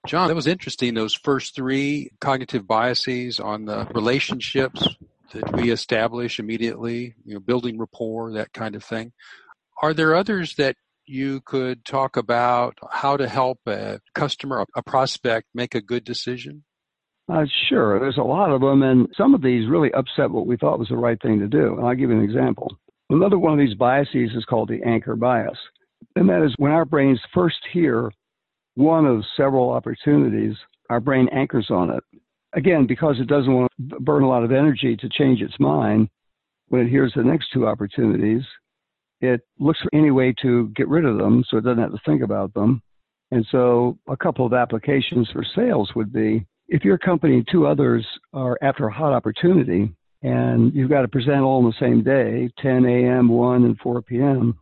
John, 0.05 0.27
that 0.27 0.35
was 0.35 0.45
interesting, 0.45 0.93
those 0.93 1.15
first 1.15 1.55
three 1.55 2.11
cognitive 2.21 2.67
biases 2.67 3.39
on 3.39 3.65
the 3.65 3.87
relationships 3.95 4.87
that 5.33 5.51
we 5.53 5.71
establish 5.71 6.37
immediately, 6.37 7.15
you 7.25 7.33
know, 7.33 7.39
building 7.39 7.79
rapport, 7.79 8.33
that 8.33 8.53
kind 8.53 8.75
of 8.75 8.83
thing. 8.83 9.13
Are 9.81 9.95
there 9.95 10.13
others 10.15 10.55
that 10.57 10.75
you 11.07 11.41
could 11.41 11.85
talk 11.85 12.17
about 12.17 12.77
how 12.91 13.17
to 13.17 13.27
help 13.27 13.59
a 13.67 13.99
customer, 14.13 14.65
a 14.75 14.83
prospect, 14.83 15.47
make 15.53 15.75
a 15.75 15.81
good 15.81 16.03
decision? 16.03 16.63
Uh, 17.27 17.45
sure. 17.69 17.99
There's 17.99 18.17
a 18.17 18.23
lot 18.23 18.51
of 18.51 18.61
them, 18.61 18.83
and 18.83 19.07
some 19.17 19.33
of 19.33 19.41
these 19.41 19.67
really 19.67 19.91
upset 19.93 20.29
what 20.29 20.45
we 20.45 20.57
thought 20.57 20.79
was 20.79 20.89
the 20.89 20.97
right 20.97 21.19
thing 21.21 21.39
to 21.39 21.47
do. 21.47 21.75
And 21.75 21.85
I'll 21.85 21.95
give 21.95 22.09
you 22.09 22.17
an 22.17 22.23
example. 22.23 22.77
Another 23.09 23.39
one 23.39 23.53
of 23.53 23.59
these 23.59 23.75
biases 23.75 24.31
is 24.35 24.45
called 24.45 24.69
the 24.69 24.83
anchor 24.83 25.15
bias. 25.15 25.57
And 26.15 26.29
that 26.29 26.43
is 26.43 26.53
when 26.57 26.71
our 26.71 26.85
brains 26.85 27.19
first 27.33 27.57
hear 27.71 28.11
one 28.75 29.05
of 29.05 29.23
several 29.37 29.71
opportunities, 29.71 30.55
our 30.89 30.99
brain 30.99 31.27
anchors 31.31 31.67
on 31.69 31.89
it. 31.89 32.03
Again, 32.53 32.85
because 32.87 33.19
it 33.19 33.27
doesn't 33.27 33.53
want 33.53 33.71
to 33.89 33.99
burn 33.99 34.23
a 34.23 34.29
lot 34.29 34.43
of 34.43 34.51
energy 34.51 34.95
to 34.97 35.09
change 35.09 35.41
its 35.41 35.59
mind, 35.59 36.09
when 36.67 36.81
it 36.81 36.89
hears 36.89 37.13
the 37.15 37.23
next 37.23 37.47
two 37.53 37.67
opportunities, 37.67 38.43
it 39.25 39.41
looks 39.59 39.79
for 39.81 39.89
any 39.93 40.11
way 40.11 40.33
to 40.41 40.69
get 40.75 40.87
rid 40.87 41.05
of 41.05 41.17
them 41.17 41.43
so 41.49 41.57
it 41.57 41.63
doesn't 41.63 41.81
have 41.81 41.91
to 41.91 42.01
think 42.05 42.21
about 42.21 42.53
them. 42.53 42.81
And 43.31 43.45
so 43.51 43.97
a 44.07 44.17
couple 44.17 44.45
of 44.45 44.53
applications 44.53 45.29
for 45.31 45.43
sales 45.55 45.91
would 45.95 46.13
be 46.13 46.45
if 46.67 46.83
your 46.83 46.97
company 46.97 47.35
and 47.35 47.47
two 47.51 47.67
others 47.67 48.05
are 48.33 48.57
after 48.61 48.87
a 48.87 48.93
hot 48.93 49.13
opportunity 49.13 49.93
and 50.21 50.73
you've 50.73 50.89
got 50.89 51.01
to 51.01 51.07
present 51.07 51.41
all 51.41 51.59
on 51.59 51.65
the 51.65 51.73
same 51.79 52.03
day, 52.03 52.49
10 52.59 52.85
a.m., 52.85 53.29
1 53.29 53.63
and 53.63 53.77
4 53.79 54.01
p.m., 54.01 54.57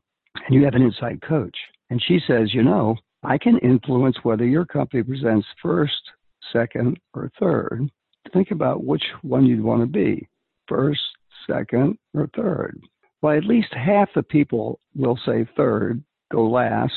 and 0.45 0.55
you 0.55 0.65
have 0.65 0.73
an 0.73 0.81
inside 0.81 1.21
coach. 1.21 1.55
And 1.89 2.03
she 2.05 2.19
says, 2.27 2.53
you 2.53 2.63
know, 2.63 2.97
I 3.23 3.37
can 3.37 3.57
influence 3.59 4.17
whether 4.23 4.45
your 4.45 4.65
company 4.65 5.03
presents 5.03 5.47
first, 5.61 6.01
second, 6.51 6.99
or 7.13 7.31
third. 7.39 7.89
Think 8.33 8.51
about 8.51 8.83
which 8.83 9.03
one 9.21 9.45
you'd 9.45 9.63
want 9.63 9.81
to 9.81 9.87
be 9.87 10.27
first, 10.67 11.01
second, 11.47 11.97
or 12.13 12.29
third. 12.35 12.81
Well, 13.23 13.37
at 13.37 13.45
least 13.45 13.73
half 13.73 14.09
the 14.13 14.21
people 14.21 14.81
will 14.95 15.17
say 15.25 15.47
third, 15.55 16.03
go 16.29 16.45
last. 16.45 16.93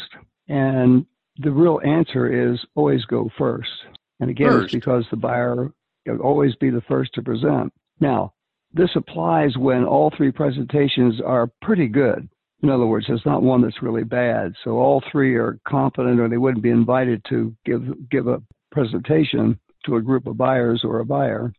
And 0.48 1.06
the 1.38 1.52
real 1.52 1.80
answer 1.84 2.50
is 2.52 2.58
always 2.74 3.04
go 3.04 3.30
first. 3.38 3.70
And 4.18 4.28
again, 4.28 4.48
first. 4.48 4.64
it's 4.64 4.74
because 4.74 5.04
the 5.10 5.16
buyer 5.16 5.70
will 6.04 6.18
always 6.18 6.56
be 6.56 6.70
the 6.70 6.82
first 6.88 7.14
to 7.14 7.22
present. 7.22 7.72
Now, 8.00 8.34
this 8.72 8.90
applies 8.96 9.56
when 9.56 9.84
all 9.84 10.12
three 10.16 10.32
presentations 10.32 11.20
are 11.24 11.48
pretty 11.62 11.86
good. 11.86 12.28
In 12.60 12.70
other 12.70 12.86
words, 12.86 13.06
there's 13.06 13.24
not 13.24 13.44
one 13.44 13.62
that's 13.62 13.80
really 13.80 14.02
bad. 14.02 14.52
So 14.64 14.72
all 14.72 15.04
three 15.12 15.36
are 15.36 15.60
competent 15.68 16.18
or 16.18 16.28
they 16.28 16.38
wouldn't 16.38 16.62
be 16.62 16.70
invited 16.70 17.24
to 17.28 17.54
give 17.64 17.82
give 18.10 18.26
a 18.26 18.42
presentation 18.72 19.60
to 19.84 19.94
a 19.94 20.02
group 20.02 20.26
of 20.26 20.36
buyers 20.36 20.80
or 20.82 20.98
a 20.98 21.04
buyer. 21.04 21.52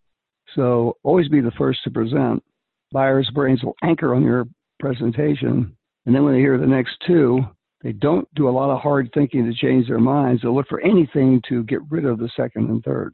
So 0.56 0.98
always 1.04 1.30
be 1.30 1.40
the 1.40 1.52
first 1.52 1.86
to 1.86 1.90
present. 1.90 2.44
Buyers' 2.92 3.30
brains 3.34 3.64
will 3.64 3.76
anchor 3.84 4.14
on 4.16 4.24
your 4.24 4.46
presentation. 4.80 5.76
And 6.06 6.16
then 6.16 6.24
when 6.24 6.34
they 6.34 6.40
hear 6.40 6.58
the 6.58 6.66
next 6.66 6.98
two, 7.06 7.42
they 7.82 7.92
don't 7.92 8.28
do 8.34 8.50
a 8.50 8.52
lot 8.52 8.70
of 8.70 8.82
hard 8.82 9.10
thinking 9.14 9.46
to 9.46 9.54
change 9.54 9.88
their 9.88 10.00
minds. 10.00 10.42
They'll 10.42 10.56
look 10.56 10.68
for 10.68 10.82
anything 10.82 11.42
to 11.50 11.64
get 11.64 11.80
rid 11.90 12.06
of 12.06 12.18
the 12.18 12.30
second 12.36 12.70
and 12.70 12.84
third. 12.84 13.14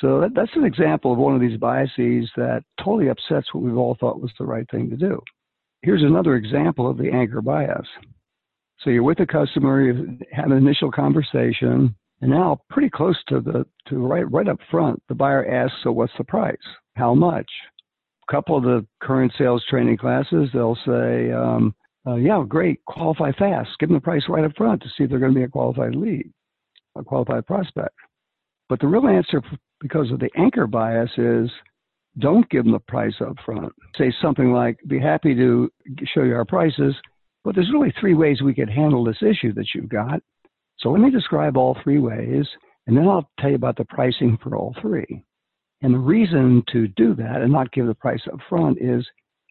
So 0.00 0.20
that, 0.20 0.34
that's 0.34 0.56
an 0.56 0.64
example 0.64 1.12
of 1.12 1.18
one 1.18 1.34
of 1.34 1.40
these 1.40 1.58
biases 1.58 2.28
that 2.36 2.64
totally 2.78 3.08
upsets 3.08 3.52
what 3.52 3.62
we've 3.62 3.76
all 3.76 3.96
thought 4.00 4.20
was 4.20 4.32
the 4.38 4.46
right 4.46 4.68
thing 4.70 4.90
to 4.90 4.96
do. 4.96 5.20
Here's 5.82 6.02
another 6.02 6.34
example 6.34 6.88
of 6.88 6.98
the 6.98 7.10
anchor 7.10 7.40
bias. 7.40 7.86
So 8.80 8.90
you're 8.90 9.02
with 9.02 9.20
a 9.20 9.26
customer, 9.26 9.82
you 9.82 10.18
have 10.32 10.46
an 10.46 10.56
initial 10.56 10.90
conversation, 10.90 11.94
and 12.20 12.30
now 12.30 12.58
pretty 12.70 12.90
close 12.90 13.22
to 13.28 13.40
the 13.40 13.66
to 13.88 13.98
right 13.98 14.30
right 14.30 14.48
up 14.48 14.58
front, 14.70 15.02
the 15.08 15.14
buyer 15.14 15.46
asks, 15.46 15.76
"So 15.82 15.92
what's 15.92 16.16
the 16.16 16.24
price? 16.24 16.56
How 16.96 17.14
much?" 17.14 17.50
Couple 18.30 18.56
of 18.56 18.62
the 18.62 18.86
current 19.00 19.32
sales 19.38 19.64
training 19.68 19.96
classes, 19.96 20.48
they'll 20.52 20.78
say, 20.86 21.30
um, 21.32 21.74
uh, 22.06 22.16
yeah, 22.16 22.42
great, 22.46 22.84
qualify 22.84 23.32
fast. 23.32 23.70
Give 23.78 23.88
them 23.88 23.96
the 23.96 24.00
price 24.00 24.24
right 24.28 24.44
up 24.44 24.56
front 24.56 24.82
to 24.82 24.88
see 24.88 25.04
if 25.04 25.10
they're 25.10 25.18
going 25.18 25.32
to 25.32 25.38
be 25.38 25.44
a 25.44 25.48
qualified 25.48 25.94
lead, 25.94 26.30
a 26.96 27.04
qualified 27.04 27.46
prospect. 27.46 27.94
But 28.68 28.80
the 28.80 28.86
real 28.86 29.06
answer, 29.06 29.42
because 29.80 30.10
of 30.10 30.20
the 30.20 30.30
anchor 30.36 30.66
bias, 30.66 31.10
is 31.16 31.50
don't 32.18 32.48
give 32.50 32.64
them 32.64 32.72
the 32.72 32.78
price 32.78 33.14
up 33.20 33.36
front. 33.44 33.72
Say 33.96 34.12
something 34.22 34.52
like, 34.52 34.78
be 34.86 35.00
happy 35.00 35.34
to 35.34 35.70
show 36.14 36.22
you 36.22 36.34
our 36.34 36.44
prices, 36.44 36.94
but 37.42 37.54
there's 37.54 37.72
really 37.72 37.92
three 38.00 38.14
ways 38.14 38.40
we 38.40 38.54
could 38.54 38.70
handle 38.70 39.04
this 39.04 39.22
issue 39.22 39.52
that 39.54 39.66
you've 39.74 39.88
got. 39.88 40.20
So 40.78 40.90
let 40.90 41.00
me 41.00 41.10
describe 41.10 41.56
all 41.56 41.76
three 41.82 41.98
ways, 41.98 42.46
and 42.86 42.96
then 42.96 43.08
I'll 43.08 43.28
tell 43.40 43.50
you 43.50 43.56
about 43.56 43.76
the 43.76 43.84
pricing 43.86 44.38
for 44.42 44.56
all 44.56 44.74
three. 44.80 45.24
And 45.84 45.92
the 45.92 45.98
reason 45.98 46.64
to 46.72 46.88
do 46.88 47.14
that 47.16 47.42
and 47.42 47.52
not 47.52 47.70
give 47.70 47.86
the 47.86 47.94
price 47.94 48.22
up 48.32 48.40
front 48.48 48.78
is 48.80 49.06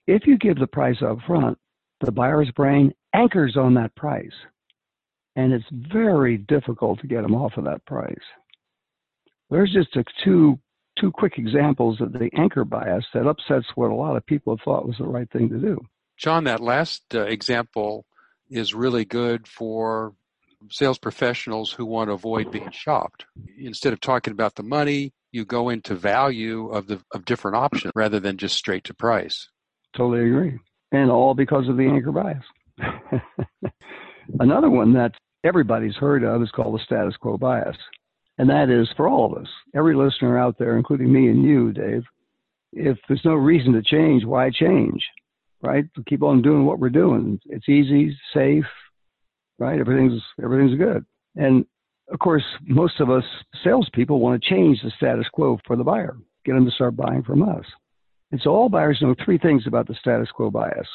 if 0.08 0.26
you 0.26 0.36
give 0.36 0.58
the 0.58 0.66
price 0.66 0.98
up 1.04 1.20
front, 1.28 1.60
the 2.02 2.12
buyer's 2.12 2.50
brain 2.56 2.92
anchors 3.14 3.56
on 3.56 3.76
that 3.76 3.96
price. 3.96 4.34
And 5.36 5.54
it's 5.54 5.66
very 5.72 6.40
difficult 6.40 7.00
to 7.02 7.08
get 7.08 7.22
them 7.22 7.36
off 7.36 7.56
of 7.58 7.66
that 7.66 7.86
price. 7.86 8.16
There's 9.52 9.72
just 9.72 9.96
a 9.96 10.04
two 10.26 10.60
two 11.00 11.12
quick 11.12 11.38
examples 11.38 12.02
of 12.02 12.14
the 12.14 12.32
anchor 12.36 12.66
bias 12.66 13.06
that 13.14 13.28
upsets 13.28 13.68
what 13.76 13.92
a 13.92 13.96
lot 13.96 14.18
of 14.18 14.26
people 14.26 14.60
thought 14.66 14.88
was 14.88 14.98
the 14.98 15.06
right 15.06 15.30
thing 15.32 15.50
to 15.50 15.60
do. 15.60 15.78
John, 16.18 16.46
that 16.46 16.62
last 16.62 17.14
uh, 17.14 17.26
example 17.26 18.08
is 18.50 18.74
really 18.74 19.06
good 19.06 19.48
for 19.48 20.14
sales 20.72 20.98
professionals 20.98 21.72
who 21.72 21.86
want 21.86 22.10
to 22.10 22.14
avoid 22.14 22.52
being 22.52 22.72
shopped. 22.72 23.26
Instead 23.58 23.94
of 23.94 24.00
talking 24.00 24.32
about 24.32 24.56
the 24.56 24.64
money, 24.64 25.14
you 25.32 25.46
go 25.46 25.70
into 25.70 25.96
value 25.96 26.70
of 26.70 26.88
the 26.88 27.02
of 27.12 27.26
different 27.26 27.58
options 27.58 27.92
rather 27.96 28.20
than 28.20 28.38
just 28.38 28.56
straight 28.56 28.84
to 28.86 28.94
price. 28.94 29.50
Totally 29.96 30.28
agree. 30.28 30.60
And 30.92 31.10
all 31.10 31.34
because 31.34 31.68
of 31.68 31.78
the 31.78 31.88
anchor 31.88 32.12
bias. 32.12 32.44
Another 34.40 34.70
one 34.70 34.94
that 34.94 35.14
everybody's 35.44 35.96
heard 35.96 36.24
of 36.24 36.42
is 36.42 36.52
called 36.52 36.76
the 36.76 36.84
status 36.84 37.16
quo 37.18 37.38
bias. 37.38 37.78
And 38.38 38.50
that 38.50 38.70
is 38.70 38.90
for 38.96 39.08
all 39.08 39.32
of 39.32 39.42
us, 39.42 39.50
every 39.76 39.96
listener 39.96 40.38
out 40.38 40.58
there, 40.58 40.78
including 40.78 41.12
me 41.12 41.28
and 41.28 41.44
you, 41.44 41.72
Dave, 41.72 42.04
if 42.72 42.98
there's 43.08 43.26
no 43.26 43.36
reason 43.36 43.74
to 43.74 43.84
change, 43.84 44.26
why 44.26 44.50
change? 44.50 45.04
Right? 45.62 45.86
Keep 46.08 46.24
on 46.24 46.42
doing 46.42 46.66
what 46.66 46.80
we're 46.80 46.90
doing. 46.90 47.40
It's 47.46 47.70
easy, 47.70 48.18
safe, 48.34 48.66
right? 49.60 49.80
Everything's 49.80 50.22
everything's 50.44 50.78
good. 50.78 51.06
And 51.36 51.66
of 52.12 52.20
course, 52.20 52.44
most 52.66 53.00
of 53.00 53.10
us 53.10 53.24
salespeople 53.64 54.20
want 54.20 54.42
to 54.42 54.50
change 54.50 54.82
the 54.82 54.92
status 54.98 55.28
quo 55.34 55.60
for 55.66 55.76
the 55.76 55.84
buyer, 55.84 56.18
get 56.46 56.54
them 56.54 56.66
to 56.66 56.72
start 56.72 56.96
buying 56.96 57.24
from 57.24 57.42
us. 57.48 57.66
And 58.32 58.42
so 58.42 58.50
all 58.52 58.70
buyers 58.70 59.00
know 59.02 59.16
three 59.24 59.38
things 59.38 59.64
about 59.68 59.88
the 59.88 59.96
status 59.96 60.30
quo 60.32 60.50
bias. 60.50 60.88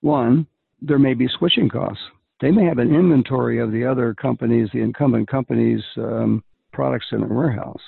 One, 0.00 0.46
there 0.80 0.98
may 0.98 1.14
be 1.14 1.28
switching 1.38 1.68
costs. 1.68 2.02
They 2.40 2.50
may 2.50 2.64
have 2.64 2.78
an 2.78 2.94
inventory 2.94 3.58
of 3.58 3.70
the 3.70 3.84
other 3.84 4.14
companies, 4.14 4.70
the 4.72 4.80
incumbent 4.80 5.28
companies' 5.28 5.84
um, 5.98 6.42
products 6.72 7.06
in 7.12 7.20
their 7.20 7.28
warehouse. 7.28 7.82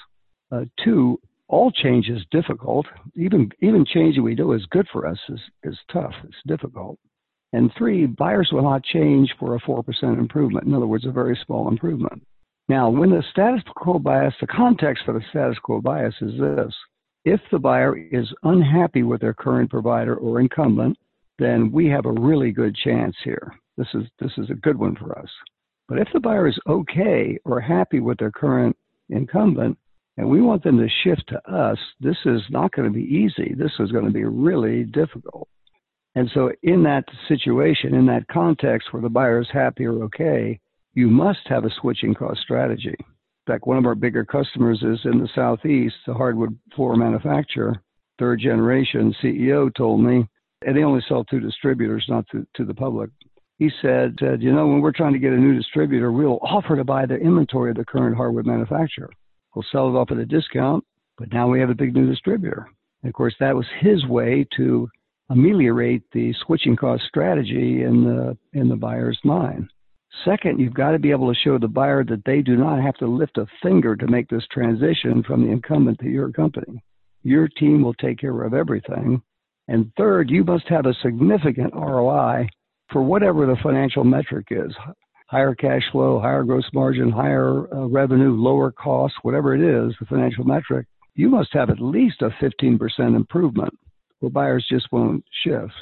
Uh, 0.51 0.65
two, 0.85 1.19
all 1.49 1.71
change 1.71 2.09
is 2.09 2.23
difficult. 2.31 2.87
Even 3.17 3.51
even 3.61 3.85
change 3.85 4.17
that 4.17 4.23
we 4.23 4.35
do 4.35 4.53
is 4.53 4.65
good 4.67 4.87
for 4.93 5.07
us 5.07 5.19
is 5.29 5.41
is 5.65 5.79
tough. 5.93 6.13
It's 6.25 6.37
difficult. 6.47 6.99
And 7.53 7.71
three, 7.77 8.07
buyers 8.07 8.51
will 8.53 8.63
not 8.63 8.83
change 8.83 9.35
for 9.39 9.55
a 9.55 9.61
four 9.61 9.83
percent 9.83 10.19
improvement. 10.19 10.67
In 10.67 10.75
other 10.75 10.87
words, 10.87 11.07
a 11.07 11.11
very 11.11 11.39
small 11.45 11.69
improvement. 11.69 12.23
Now, 12.69 12.89
when 12.89 13.11
the 13.11 13.23
status 13.31 13.63
quo 13.77 13.99
bias, 13.99 14.35
the 14.41 14.47
context 14.47 15.05
for 15.05 15.13
the 15.13 15.25
status 15.31 15.59
quo 15.63 15.81
bias 15.81 16.15
is 16.21 16.41
this. 16.41 16.75
If 17.25 17.41
the 17.51 17.59
buyer 17.59 17.97
is 17.97 18.33
unhappy 18.43 19.03
with 19.03 19.21
their 19.21 19.35
current 19.35 19.71
provider 19.71 20.17
or 20.17 20.41
incumbent, 20.41 20.97
then 21.39 21.71
we 21.71 21.87
have 21.89 22.07
a 22.07 22.13
really 22.13 22.53
good 22.53 22.75
chance 22.75 23.15
here. 23.23 23.53
This 23.77 23.89
is, 23.95 24.05
this 24.19 24.33
is 24.39 24.51
a 24.51 24.55
good 24.55 24.79
one 24.79 24.97
for 24.97 25.19
us. 25.19 25.29
But 25.89 25.99
if 25.99 26.09
the 26.13 26.21
buyer 26.21 26.49
is 26.49 26.59
okay 26.69 27.39
or 27.45 27.61
happy 27.61 28.01
with 28.01 28.19
their 28.19 28.31
current 28.31 28.77
incumbent, 29.11 29.77
and 30.17 30.29
we 30.29 30.41
want 30.41 30.63
them 30.63 30.79
to 30.79 30.89
shift 31.05 31.25
to 31.29 31.53
us, 31.53 31.79
this 32.01 32.17
is 32.25 32.43
not 32.51 32.73
going 32.73 32.87
to 32.91 32.95
be 32.95 33.05
easy. 33.05 33.55
This 33.57 33.73
is 33.79 33.93
going 33.93 34.05
to 34.05 34.11
be 34.11 34.25
really 34.25 34.85
difficult. 34.85 35.49
And 36.15 36.31
so, 36.35 36.53
in 36.63 36.83
that 36.83 37.05
situation, 37.27 37.95
in 37.95 38.07
that 38.07 38.29
context 38.29 38.93
where 38.93 39.03
the 39.03 39.09
buyer 39.09 39.41
is 39.41 39.49
happy 39.51 39.87
or 39.87 40.03
okay, 40.05 40.61
you 40.95 41.09
must 41.09 41.41
have 41.47 41.65
a 41.65 41.71
switching 41.81 42.15
cost 42.15 42.41
strategy. 42.41 42.95
In 42.99 43.53
fact, 43.53 43.67
one 43.67 43.79
of 43.79 43.87
our 43.87 43.95
bigger 43.95 44.25
customers 44.25 44.83
is 44.83 45.01
in 45.05 45.19
the 45.19 45.29
Southeast, 45.35 45.97
a 46.07 46.13
hardwood 46.13 46.57
floor 46.77 46.97
manufacturer, 46.97 47.83
third 48.19 48.41
generation 48.41 49.15
CEO 49.23 49.75
told 49.75 50.03
me, 50.03 50.29
and 50.67 50.77
they 50.77 50.85
only 50.85 51.03
sell 51.09 51.25
to 51.25 51.41
distributors, 51.41 52.05
not 52.09 52.25
to, 52.31 52.47
to 52.55 52.65
the 52.65 52.75
public. 52.75 53.11
He 53.59 53.71
said, 53.81 54.17
said, 54.21 54.43
you 54.43 54.53
know, 54.53 54.67
when 54.67 54.81
we're 54.81 54.93
trying 54.93 55.13
to 55.13 55.19
get 55.19 55.33
a 55.33 55.37
new 55.37 55.57
distributor, 55.57 56.13
we'll 56.13 56.39
offer 56.43 56.77
to 56.77 56.85
buy 56.85 57.07
the 57.07 57.17
inventory 57.17 57.71
of 57.71 57.77
the 57.77 57.85
current 57.85 58.17
hardwood 58.17 58.47
manufacturer. 58.47 59.11
We'll 59.55 59.65
sell 59.73 59.89
it 59.89 59.99
off 59.99 60.11
at 60.11 60.19
a 60.19 60.27
discount, 60.27 60.85
but 61.19 61.33
now 61.33 61.49
we 61.49 61.61
have 61.61 61.71
a 61.71 61.75
big 61.75 61.95
new 61.95 62.09
distributor. 62.09 62.69
And 63.03 63.09
of 63.09 63.15
course, 63.15 63.35
that 63.41 63.57
was 63.57 63.67
his 63.81 64.07
way 64.07 64.47
to 64.57 64.89
ameliorate 65.33 66.03
the 66.13 66.35
switching 66.45 66.77
cost 66.77 67.03
strategy 67.09 67.83
in 67.83 68.05
the 68.05 68.37
in 68.59 68.69
the 68.69 68.77
buyer's 68.77 69.19
mind. 69.25 69.71
Second, 70.27 70.61
you've 70.61 70.75
got 70.75 70.91
to 70.91 70.99
be 70.99 71.11
able 71.11 71.33
to 71.33 71.41
show 71.41 71.59
the 71.59 71.67
buyer 71.67 72.05
that 72.05 72.25
they 72.27 72.43
do 72.43 72.55
not 72.55 72.83
have 72.83 72.95
to 72.97 73.07
lift 73.07 73.39
a 73.39 73.47
finger 73.63 73.97
to 73.97 74.07
make 74.07 74.29
this 74.29 74.47
transition 74.53 75.23
from 75.23 75.43
the 75.43 75.51
incumbent 75.51 75.99
to 76.01 76.09
your 76.09 76.31
company. 76.31 76.83
Your 77.23 77.49
team 77.49 77.83
will 77.83 77.95
take 77.95 78.19
care 78.19 78.43
of 78.43 78.53
everything. 78.53 79.23
And 79.69 79.91
third, 79.97 80.29
you 80.29 80.45
must 80.45 80.69
have 80.69 80.85
a 80.85 80.95
significant 81.03 81.73
ROI 81.75 82.47
for 82.91 83.03
whatever 83.03 83.47
the 83.47 83.57
financial 83.63 84.05
metric 84.05 84.49
is 84.51 84.73
higher 85.29 85.55
cash 85.55 85.83
flow, 85.91 86.21
higher 86.21 86.45
gross 86.45 86.69
margin, 86.75 87.11
higher 87.11 87.67
uh, 87.75 87.87
revenue, 87.87 88.35
lower 88.35 88.71
costs, 88.71 89.17
whatever 89.23 89.55
it 89.55 89.63
is, 89.63 89.95
the 89.99 90.05
financial 90.05 90.45
metric. 90.45 90.87
You 91.15 91.31
must 91.31 91.55
have 91.55 91.71
at 91.71 91.81
least 91.81 92.21
a 92.21 92.29
15% 92.29 92.79
improvement 93.17 93.73
where 94.23 94.31
buyers 94.31 94.67
just 94.71 94.91
won't 94.93 95.25
shift. 95.45 95.73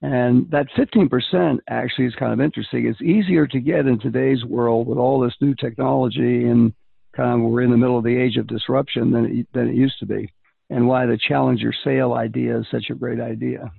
And 0.00 0.48
that 0.50 0.68
15% 0.78 1.58
actually 1.68 2.06
is 2.06 2.14
kind 2.14 2.32
of 2.32 2.40
interesting. 2.40 2.86
It's 2.86 3.02
easier 3.02 3.46
to 3.48 3.60
get 3.60 3.86
in 3.86 3.98
today's 3.98 4.44
world 4.44 4.86
with 4.86 4.98
all 4.98 5.18
this 5.20 5.34
new 5.40 5.54
technology 5.56 6.44
and 6.44 6.72
kind 7.16 7.42
of 7.42 7.50
we're 7.50 7.62
in 7.62 7.70
the 7.70 7.76
middle 7.76 7.98
of 7.98 8.04
the 8.04 8.16
age 8.16 8.36
of 8.36 8.46
disruption 8.46 9.10
than 9.10 9.40
it, 9.40 9.48
than 9.52 9.68
it 9.68 9.74
used 9.74 9.98
to 9.98 10.06
be. 10.06 10.32
And 10.70 10.86
why 10.86 11.06
the 11.06 11.18
challenger 11.18 11.72
sale 11.82 12.12
idea 12.12 12.58
is 12.58 12.66
such 12.70 12.90
a 12.90 12.94
great 12.94 13.20
idea. 13.20 13.72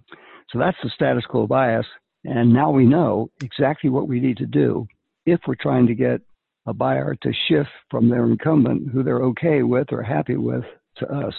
So 0.52 0.60
that's 0.60 0.78
the 0.84 0.90
status 0.90 1.24
quo 1.26 1.48
bias. 1.48 1.86
And 2.26 2.52
now 2.52 2.70
we 2.70 2.86
know 2.86 3.30
exactly 3.42 3.90
what 3.90 4.10
we 4.10 4.20
need 4.20 4.38
to 4.38 4.46
do 4.46 4.88
if 5.26 5.40
we're 5.48 5.56
trying 5.56 5.88
to 5.88 5.96
get 5.96 6.20
a 6.66 6.74
buyer 6.74 7.16
to 7.22 7.34
shift 7.48 7.70
from 7.90 8.10
their 8.10 8.26
incumbent 8.26 8.90
who 8.92 9.04
they're 9.04 9.24
okay 9.24 9.64
with 9.64 9.94
or 9.94 10.04
happy 10.04 10.36
with 10.36 10.66
to 10.98 11.08
us. 11.08 11.34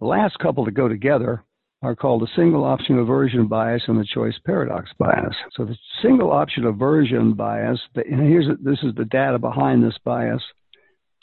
The 0.00 0.06
last 0.06 0.38
couple 0.38 0.66
to 0.66 0.70
go 0.70 0.86
together 0.86 1.44
are 1.82 1.94
called 1.94 2.22
the 2.22 2.28
single 2.34 2.64
option 2.64 2.98
aversion 2.98 3.46
bias 3.46 3.82
and 3.86 3.98
the 3.98 4.06
choice 4.12 4.34
paradox 4.44 4.90
bias. 4.98 5.34
So 5.52 5.64
the 5.64 5.76
single 6.02 6.32
option 6.32 6.64
aversion 6.64 7.34
bias, 7.34 7.80
and 7.94 8.28
here's 8.28 8.46
this 8.62 8.78
is 8.82 8.94
the 8.96 9.04
data 9.04 9.38
behind 9.38 9.82
this 9.82 9.96
bias, 10.04 10.42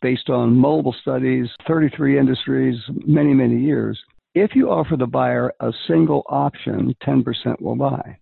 based 0.02 0.30
on 0.30 0.56
multiple 0.56 0.96
studies, 1.02 1.48
33 1.68 2.18
industries, 2.18 2.76
many 3.06 3.34
many 3.34 3.60
years. 3.60 4.00
If 4.34 4.56
you 4.56 4.70
offer 4.70 4.98
the 4.98 5.08
buyer 5.08 5.54
a 5.62 5.72
single 5.88 6.24
option, 6.28 6.94
10% 7.06 7.62
will 7.62 7.78
buy. 7.78 8.18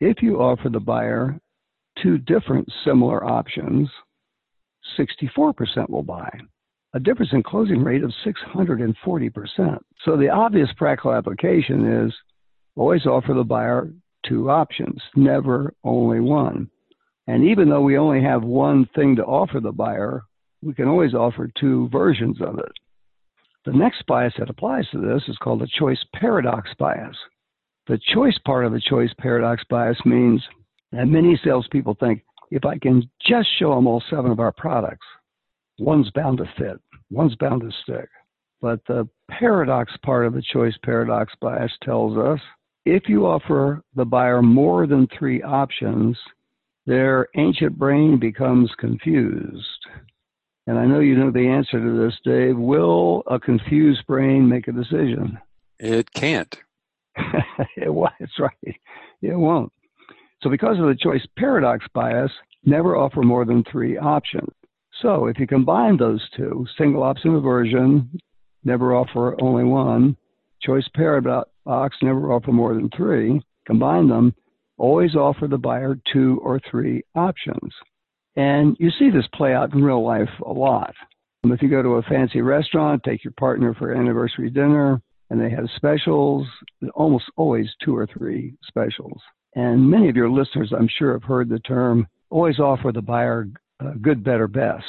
If 0.00 0.22
you 0.22 0.36
offer 0.40 0.68
the 0.68 0.80
buyer 0.80 1.38
two 2.02 2.18
different 2.18 2.68
similar 2.84 3.24
options, 3.24 3.88
64% 4.98 5.88
will 5.88 6.02
buy 6.02 6.28
a 6.94 7.00
difference 7.00 7.32
in 7.32 7.42
closing 7.42 7.82
rate 7.82 8.04
of 8.04 8.12
640%. 8.24 9.78
So 10.04 10.16
the 10.16 10.30
obvious 10.30 10.68
practical 10.76 11.12
application 11.12 12.06
is 12.06 12.14
always 12.76 13.04
offer 13.04 13.34
the 13.34 13.44
buyer 13.44 13.90
two 14.26 14.48
options, 14.48 15.02
never 15.16 15.74
only 15.84 16.20
one. 16.20 16.70
And 17.26 17.44
even 17.44 17.68
though 17.68 17.82
we 17.82 17.98
only 17.98 18.22
have 18.22 18.42
one 18.42 18.88
thing 18.94 19.16
to 19.16 19.24
offer 19.24 19.60
the 19.60 19.72
buyer, 19.72 20.22
we 20.62 20.72
can 20.72 20.88
always 20.88 21.14
offer 21.14 21.50
two 21.58 21.88
versions 21.90 22.40
of 22.40 22.58
it. 22.58 22.72
The 23.64 23.72
next 23.72 24.04
bias 24.06 24.34
that 24.38 24.50
applies 24.50 24.88
to 24.90 24.98
this 24.98 25.22
is 25.28 25.36
called 25.38 25.60
the 25.60 25.68
choice 25.78 26.02
paradox 26.14 26.70
bias. 26.78 27.16
The 27.86 27.98
choice 28.14 28.38
part 28.46 28.64
of 28.64 28.72
the 28.72 28.80
choice 28.80 29.10
paradox 29.18 29.62
bias 29.68 29.98
means 30.04 30.42
that 30.92 31.06
many 31.06 31.38
salespeople 31.42 31.96
think 31.98 32.22
if 32.50 32.64
I 32.64 32.78
can 32.78 33.10
just 33.26 33.48
show 33.58 33.74
them 33.74 33.86
all 33.86 34.02
seven 34.10 34.30
of 34.30 34.38
our 34.38 34.52
products, 34.52 35.06
one's 35.78 36.10
bound 36.10 36.38
to 36.38 36.44
fit, 36.58 36.80
one's 37.10 37.34
bound 37.36 37.62
to 37.62 37.70
stick. 37.82 38.08
But 38.60 38.80
the 38.86 39.08
paradox 39.30 39.92
part 40.04 40.26
of 40.26 40.34
the 40.34 40.42
choice 40.52 40.74
paradox 40.84 41.32
bias 41.40 41.72
tells 41.82 42.16
us 42.16 42.40
if 42.86 43.08
you 43.08 43.26
offer 43.26 43.82
the 43.94 44.04
buyer 44.04 44.42
more 44.42 44.86
than 44.86 45.08
three 45.18 45.42
options, 45.42 46.18
their 46.86 47.28
ancient 47.36 47.78
brain 47.78 48.18
becomes 48.18 48.70
confused. 48.78 49.64
And 50.66 50.78
I 50.78 50.86
know 50.86 51.00
you 51.00 51.16
know 51.16 51.30
the 51.30 51.46
answer 51.46 51.78
to 51.80 52.04
this, 52.04 52.14
Dave. 52.24 52.56
Will 52.56 53.22
a 53.26 53.38
confused 53.38 54.06
brain 54.06 54.48
make 54.48 54.68
a 54.68 54.72
decision? 54.72 55.38
It 55.78 56.12
can't. 56.12 56.54
it, 57.76 57.92
won't. 57.92 58.12
that's 58.18 58.38
right. 58.38 58.76
It 59.22 59.36
won't. 59.36 59.72
So, 60.42 60.50
because 60.50 60.78
of 60.78 60.86
the 60.86 60.96
choice 60.98 61.24
paradox 61.38 61.86
bias, 61.94 62.30
never 62.64 62.96
offer 62.96 63.22
more 63.22 63.44
than 63.44 63.64
three 63.70 63.98
options. 63.98 64.48
So 65.02 65.26
if 65.26 65.38
you 65.38 65.46
combine 65.46 65.96
those 65.96 66.26
two, 66.36 66.66
single 66.78 67.02
option 67.02 67.34
aversion, 67.34 68.18
never 68.64 68.94
offer 68.94 69.40
only 69.40 69.64
one, 69.64 70.16
choice 70.62 70.88
pair 70.94 71.20
paradox, 71.20 71.96
never 72.02 72.32
offer 72.32 72.52
more 72.52 72.74
than 72.74 72.90
three, 72.96 73.42
combine 73.66 74.08
them, 74.08 74.34
always 74.78 75.14
offer 75.14 75.46
the 75.46 75.58
buyer 75.58 75.96
two 76.12 76.40
or 76.42 76.60
three 76.70 77.02
options. 77.14 77.72
And 78.36 78.76
you 78.80 78.90
see 78.98 79.10
this 79.10 79.28
play 79.34 79.54
out 79.54 79.72
in 79.72 79.82
real 79.82 80.04
life 80.04 80.28
a 80.44 80.52
lot. 80.52 80.94
Um, 81.44 81.52
if 81.52 81.62
you 81.62 81.68
go 81.68 81.82
to 81.82 81.96
a 81.96 82.02
fancy 82.02 82.40
restaurant, 82.40 83.02
take 83.04 83.22
your 83.22 83.34
partner 83.38 83.74
for 83.74 83.94
anniversary 83.94 84.50
dinner, 84.50 85.00
and 85.30 85.40
they 85.40 85.50
have 85.50 85.68
specials, 85.76 86.46
almost 86.94 87.24
always 87.36 87.66
two 87.84 87.96
or 87.96 88.06
three 88.06 88.54
specials. 88.66 89.20
And 89.54 89.88
many 89.88 90.08
of 90.08 90.16
your 90.16 90.30
listeners, 90.30 90.72
I'm 90.76 90.88
sure, 90.98 91.12
have 91.12 91.22
heard 91.22 91.48
the 91.48 91.60
term 91.60 92.06
always 92.30 92.58
offer 92.58 92.90
the 92.90 93.02
buyer 93.02 93.46
uh, 93.84 93.92
good, 94.00 94.24
better, 94.24 94.48
best. 94.48 94.84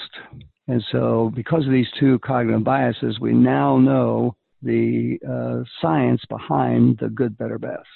And 0.67 0.84
so, 0.91 1.31
because 1.36 1.65
of 1.65 1.71
these 1.71 1.88
two 1.99 2.19
cognitive 2.19 2.63
biases, 2.63 3.19
we 3.19 3.34
now 3.34 3.77
know 3.77 4.36
the 4.62 5.19
uh, 5.27 5.63
science 5.81 6.21
behind 6.27 6.97
the 6.99 7.10
good, 7.10 7.38
better, 7.38 7.60
best. 7.60 7.88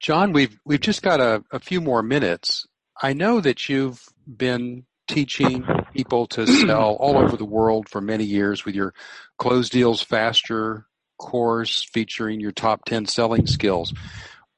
John, 0.00 0.32
we've 0.32 0.58
we've 0.64 0.80
just 0.80 1.02
got 1.02 1.20
a, 1.20 1.42
a 1.52 1.60
few 1.60 1.80
more 1.80 2.02
minutes. 2.02 2.66
I 3.00 3.12
know 3.12 3.40
that 3.40 3.68
you've 3.68 4.02
been 4.26 4.84
teaching 5.06 5.64
people 5.94 6.26
to 6.26 6.46
sell 6.46 6.94
all 6.94 7.16
over 7.16 7.36
the 7.36 7.44
world 7.44 7.88
for 7.88 8.00
many 8.00 8.24
years 8.24 8.64
with 8.64 8.74
your 8.74 8.92
close 9.38 9.70
deals 9.70 10.02
faster 10.02 10.86
course 11.18 11.82
featuring 11.82 12.40
your 12.40 12.52
top 12.52 12.84
10 12.84 13.06
selling 13.06 13.46
skills. 13.46 13.94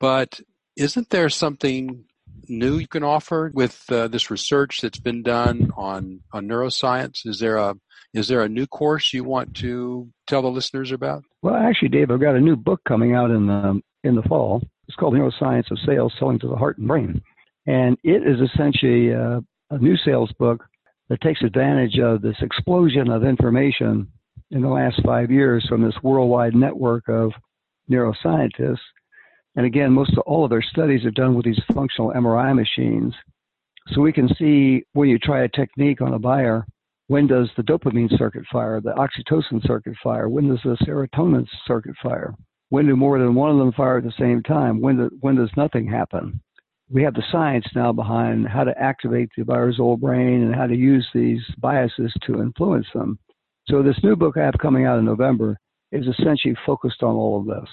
But 0.01 0.41
isn't 0.77 1.11
there 1.11 1.29
something 1.29 2.05
new 2.49 2.79
you 2.79 2.89
can 2.89 3.03
offer 3.03 3.51
with 3.55 3.85
uh, 3.91 4.09
this 4.09 4.31
research 4.31 4.81
that's 4.81 4.99
been 4.99 5.23
done 5.23 5.71
on 5.77 6.21
on 6.33 6.47
neuroscience? 6.47 7.27
Is 7.27 7.39
there 7.39 7.57
a 7.57 7.75
is 8.15 8.29
there 8.29 8.43
a 8.43 8.49
new 8.49 8.67
course 8.67 9.13
you 9.13 9.25
want 9.25 9.55
to 9.57 10.09
tell 10.27 10.43
the 10.43 10.49
listeners 10.49 10.93
about? 10.93 11.25
Well, 11.43 11.55
actually, 11.55 11.91
Dave, 11.91 12.11
I've 12.11 12.21
got 12.21 12.37
a 12.37 12.41
new 12.41 12.57
book 12.57 12.81
coming 12.87 13.15
out 13.15 13.31
in 13.31 13.47
the 13.47 13.81
in 14.05 14.15
the 14.15 14.23
fall. 14.23 14.63
It's 14.87 14.97
called 14.97 15.15
Neuroscience 15.15 15.71
of 15.71 15.79
Sales: 15.85 16.15
Selling 16.19 16.39
to 16.41 16.49
the 16.49 16.57
Heart 16.57 16.79
and 16.79 16.89
Brain, 16.89 17.23
and 17.67 17.97
it 18.03 18.23
is 18.27 18.41
essentially 18.41 19.15
uh, 19.15 19.41
a 19.71 19.79
new 19.79 19.97
sales 19.97 20.33
book 20.39 20.65
that 21.09 21.21
takes 21.21 21.43
advantage 21.43 21.99
of 21.99 22.23
this 22.23 22.37
explosion 22.41 23.11
of 23.11 23.25
information 23.25 24.09
in 24.51 24.63
the 24.63 24.69
last 24.69 25.03
five 25.05 25.31
years 25.31 25.67
from 25.69 25.83
this 25.83 25.95
worldwide 26.03 26.55
network 26.55 27.09
of 27.09 27.33
neuroscientists 27.91 28.79
and 29.59 29.67
again, 29.67 29.91
most 29.91 30.13
of 30.13 30.19
all 30.19 30.45
of 30.45 30.51
their 30.51 30.63
studies 30.63 31.05
are 31.05 31.11
done 31.11 31.35
with 31.35 31.45
these 31.45 31.61
functional 31.75 32.13
MRI 32.13 32.55
machines. 32.55 33.13
So 33.89 34.01
we 34.01 34.13
can 34.13 34.33
see 34.37 34.85
when 34.93 35.09
you 35.09 35.19
try 35.19 35.43
a 35.43 35.49
technique 35.49 36.01
on 36.01 36.15
a 36.15 36.19
buyer, 36.19 36.65
when 37.09 37.27
does 37.27 37.51
the 37.57 37.65
dopamine 37.65 38.17
circuit 38.17 38.45
fire, 38.53 38.81
the 38.81 38.93
oxytocin 38.93 39.67
circuit 39.67 39.95
fire, 40.01 40.29
when 40.29 40.49
does 40.49 40.61
the 40.63 40.77
serotonin 40.87 41.45
circuit 41.67 41.97
fire? 42.01 42.37
When 42.69 42.87
do 42.87 42.95
more 42.95 43.19
than 43.19 43.35
one 43.35 43.51
of 43.51 43.59
them 43.59 43.73
fire 43.73 43.99
at 43.99 44.05
the 44.05 44.13
same 44.17 44.45
time? 44.45 44.81
When, 44.81 44.97
do, 44.97 45.11
when 45.23 45.35
does 45.35 45.51
nothing 45.57 45.89
happen? 45.89 46.41
We 46.89 47.03
have 47.03 47.15
the 47.15 47.25
science 47.33 47.67
now 47.75 47.93
behind 47.93 48.47
how 48.47 48.63
to 48.63 48.81
activate 48.81 49.31
the 49.37 49.43
buyer's 49.43 49.81
old 49.81 50.01
brain 50.01 50.45
and 50.45 50.55
how 50.55 50.69
to 50.69 50.77
use 50.77 51.09
these 51.13 51.43
biases 51.59 52.15
to 52.27 52.43
influence 52.43 52.87
them. 52.95 53.19
So 53.67 53.83
this 53.83 53.99
new 54.05 54.15
book 54.15 54.37
I 54.37 54.45
have 54.45 54.55
coming 54.63 54.87
out 54.87 55.01
in 55.01 55.05
November 55.05 55.59
is 55.91 56.07
essentially 56.07 56.55
focused 56.65 57.03
on 57.03 57.17
all 57.17 57.41
of 57.41 57.47
this. 57.47 57.69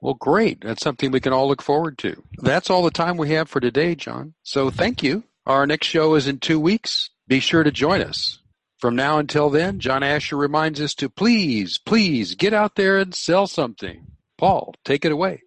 Well, 0.00 0.14
great. 0.14 0.62
That's 0.62 0.82
something 0.82 1.10
we 1.10 1.20
can 1.20 1.32
all 1.32 1.48
look 1.48 1.62
forward 1.62 1.98
to. 1.98 2.22
That's 2.38 2.70
all 2.70 2.82
the 2.82 2.90
time 2.90 3.16
we 3.16 3.30
have 3.30 3.48
for 3.48 3.60
today, 3.60 3.94
John. 3.94 4.34
So 4.42 4.70
thank 4.70 5.02
you. 5.02 5.24
Our 5.46 5.66
next 5.66 5.86
show 5.86 6.14
is 6.14 6.26
in 6.26 6.38
two 6.38 6.60
weeks. 6.60 7.10
be 7.28 7.40
sure 7.40 7.62
to 7.62 7.70
join 7.70 8.00
us. 8.00 8.38
From 8.78 8.96
now 8.96 9.18
until 9.18 9.50
then, 9.50 9.78
John 9.78 10.02
Asher 10.02 10.36
reminds 10.36 10.80
us 10.80 10.94
to 10.96 11.10
please, 11.10 11.76
please 11.76 12.34
get 12.34 12.54
out 12.54 12.76
there 12.76 12.98
and 12.98 13.14
sell 13.14 13.46
something. 13.46 14.06
Paul, 14.38 14.74
take 14.86 15.04
it 15.04 15.12
away. 15.12 15.42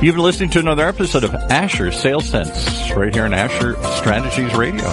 You've 0.00 0.14
been 0.14 0.24
listening 0.24 0.50
to 0.50 0.60
another 0.60 0.86
episode 0.86 1.24
of 1.24 1.34
Asher 1.34 1.90
Sales 1.90 2.28
Sense 2.28 2.90
right 2.92 3.12
here 3.12 3.24
on 3.24 3.34
Asher 3.34 3.74
Strategies 3.96 4.54
Radio. 4.54 4.88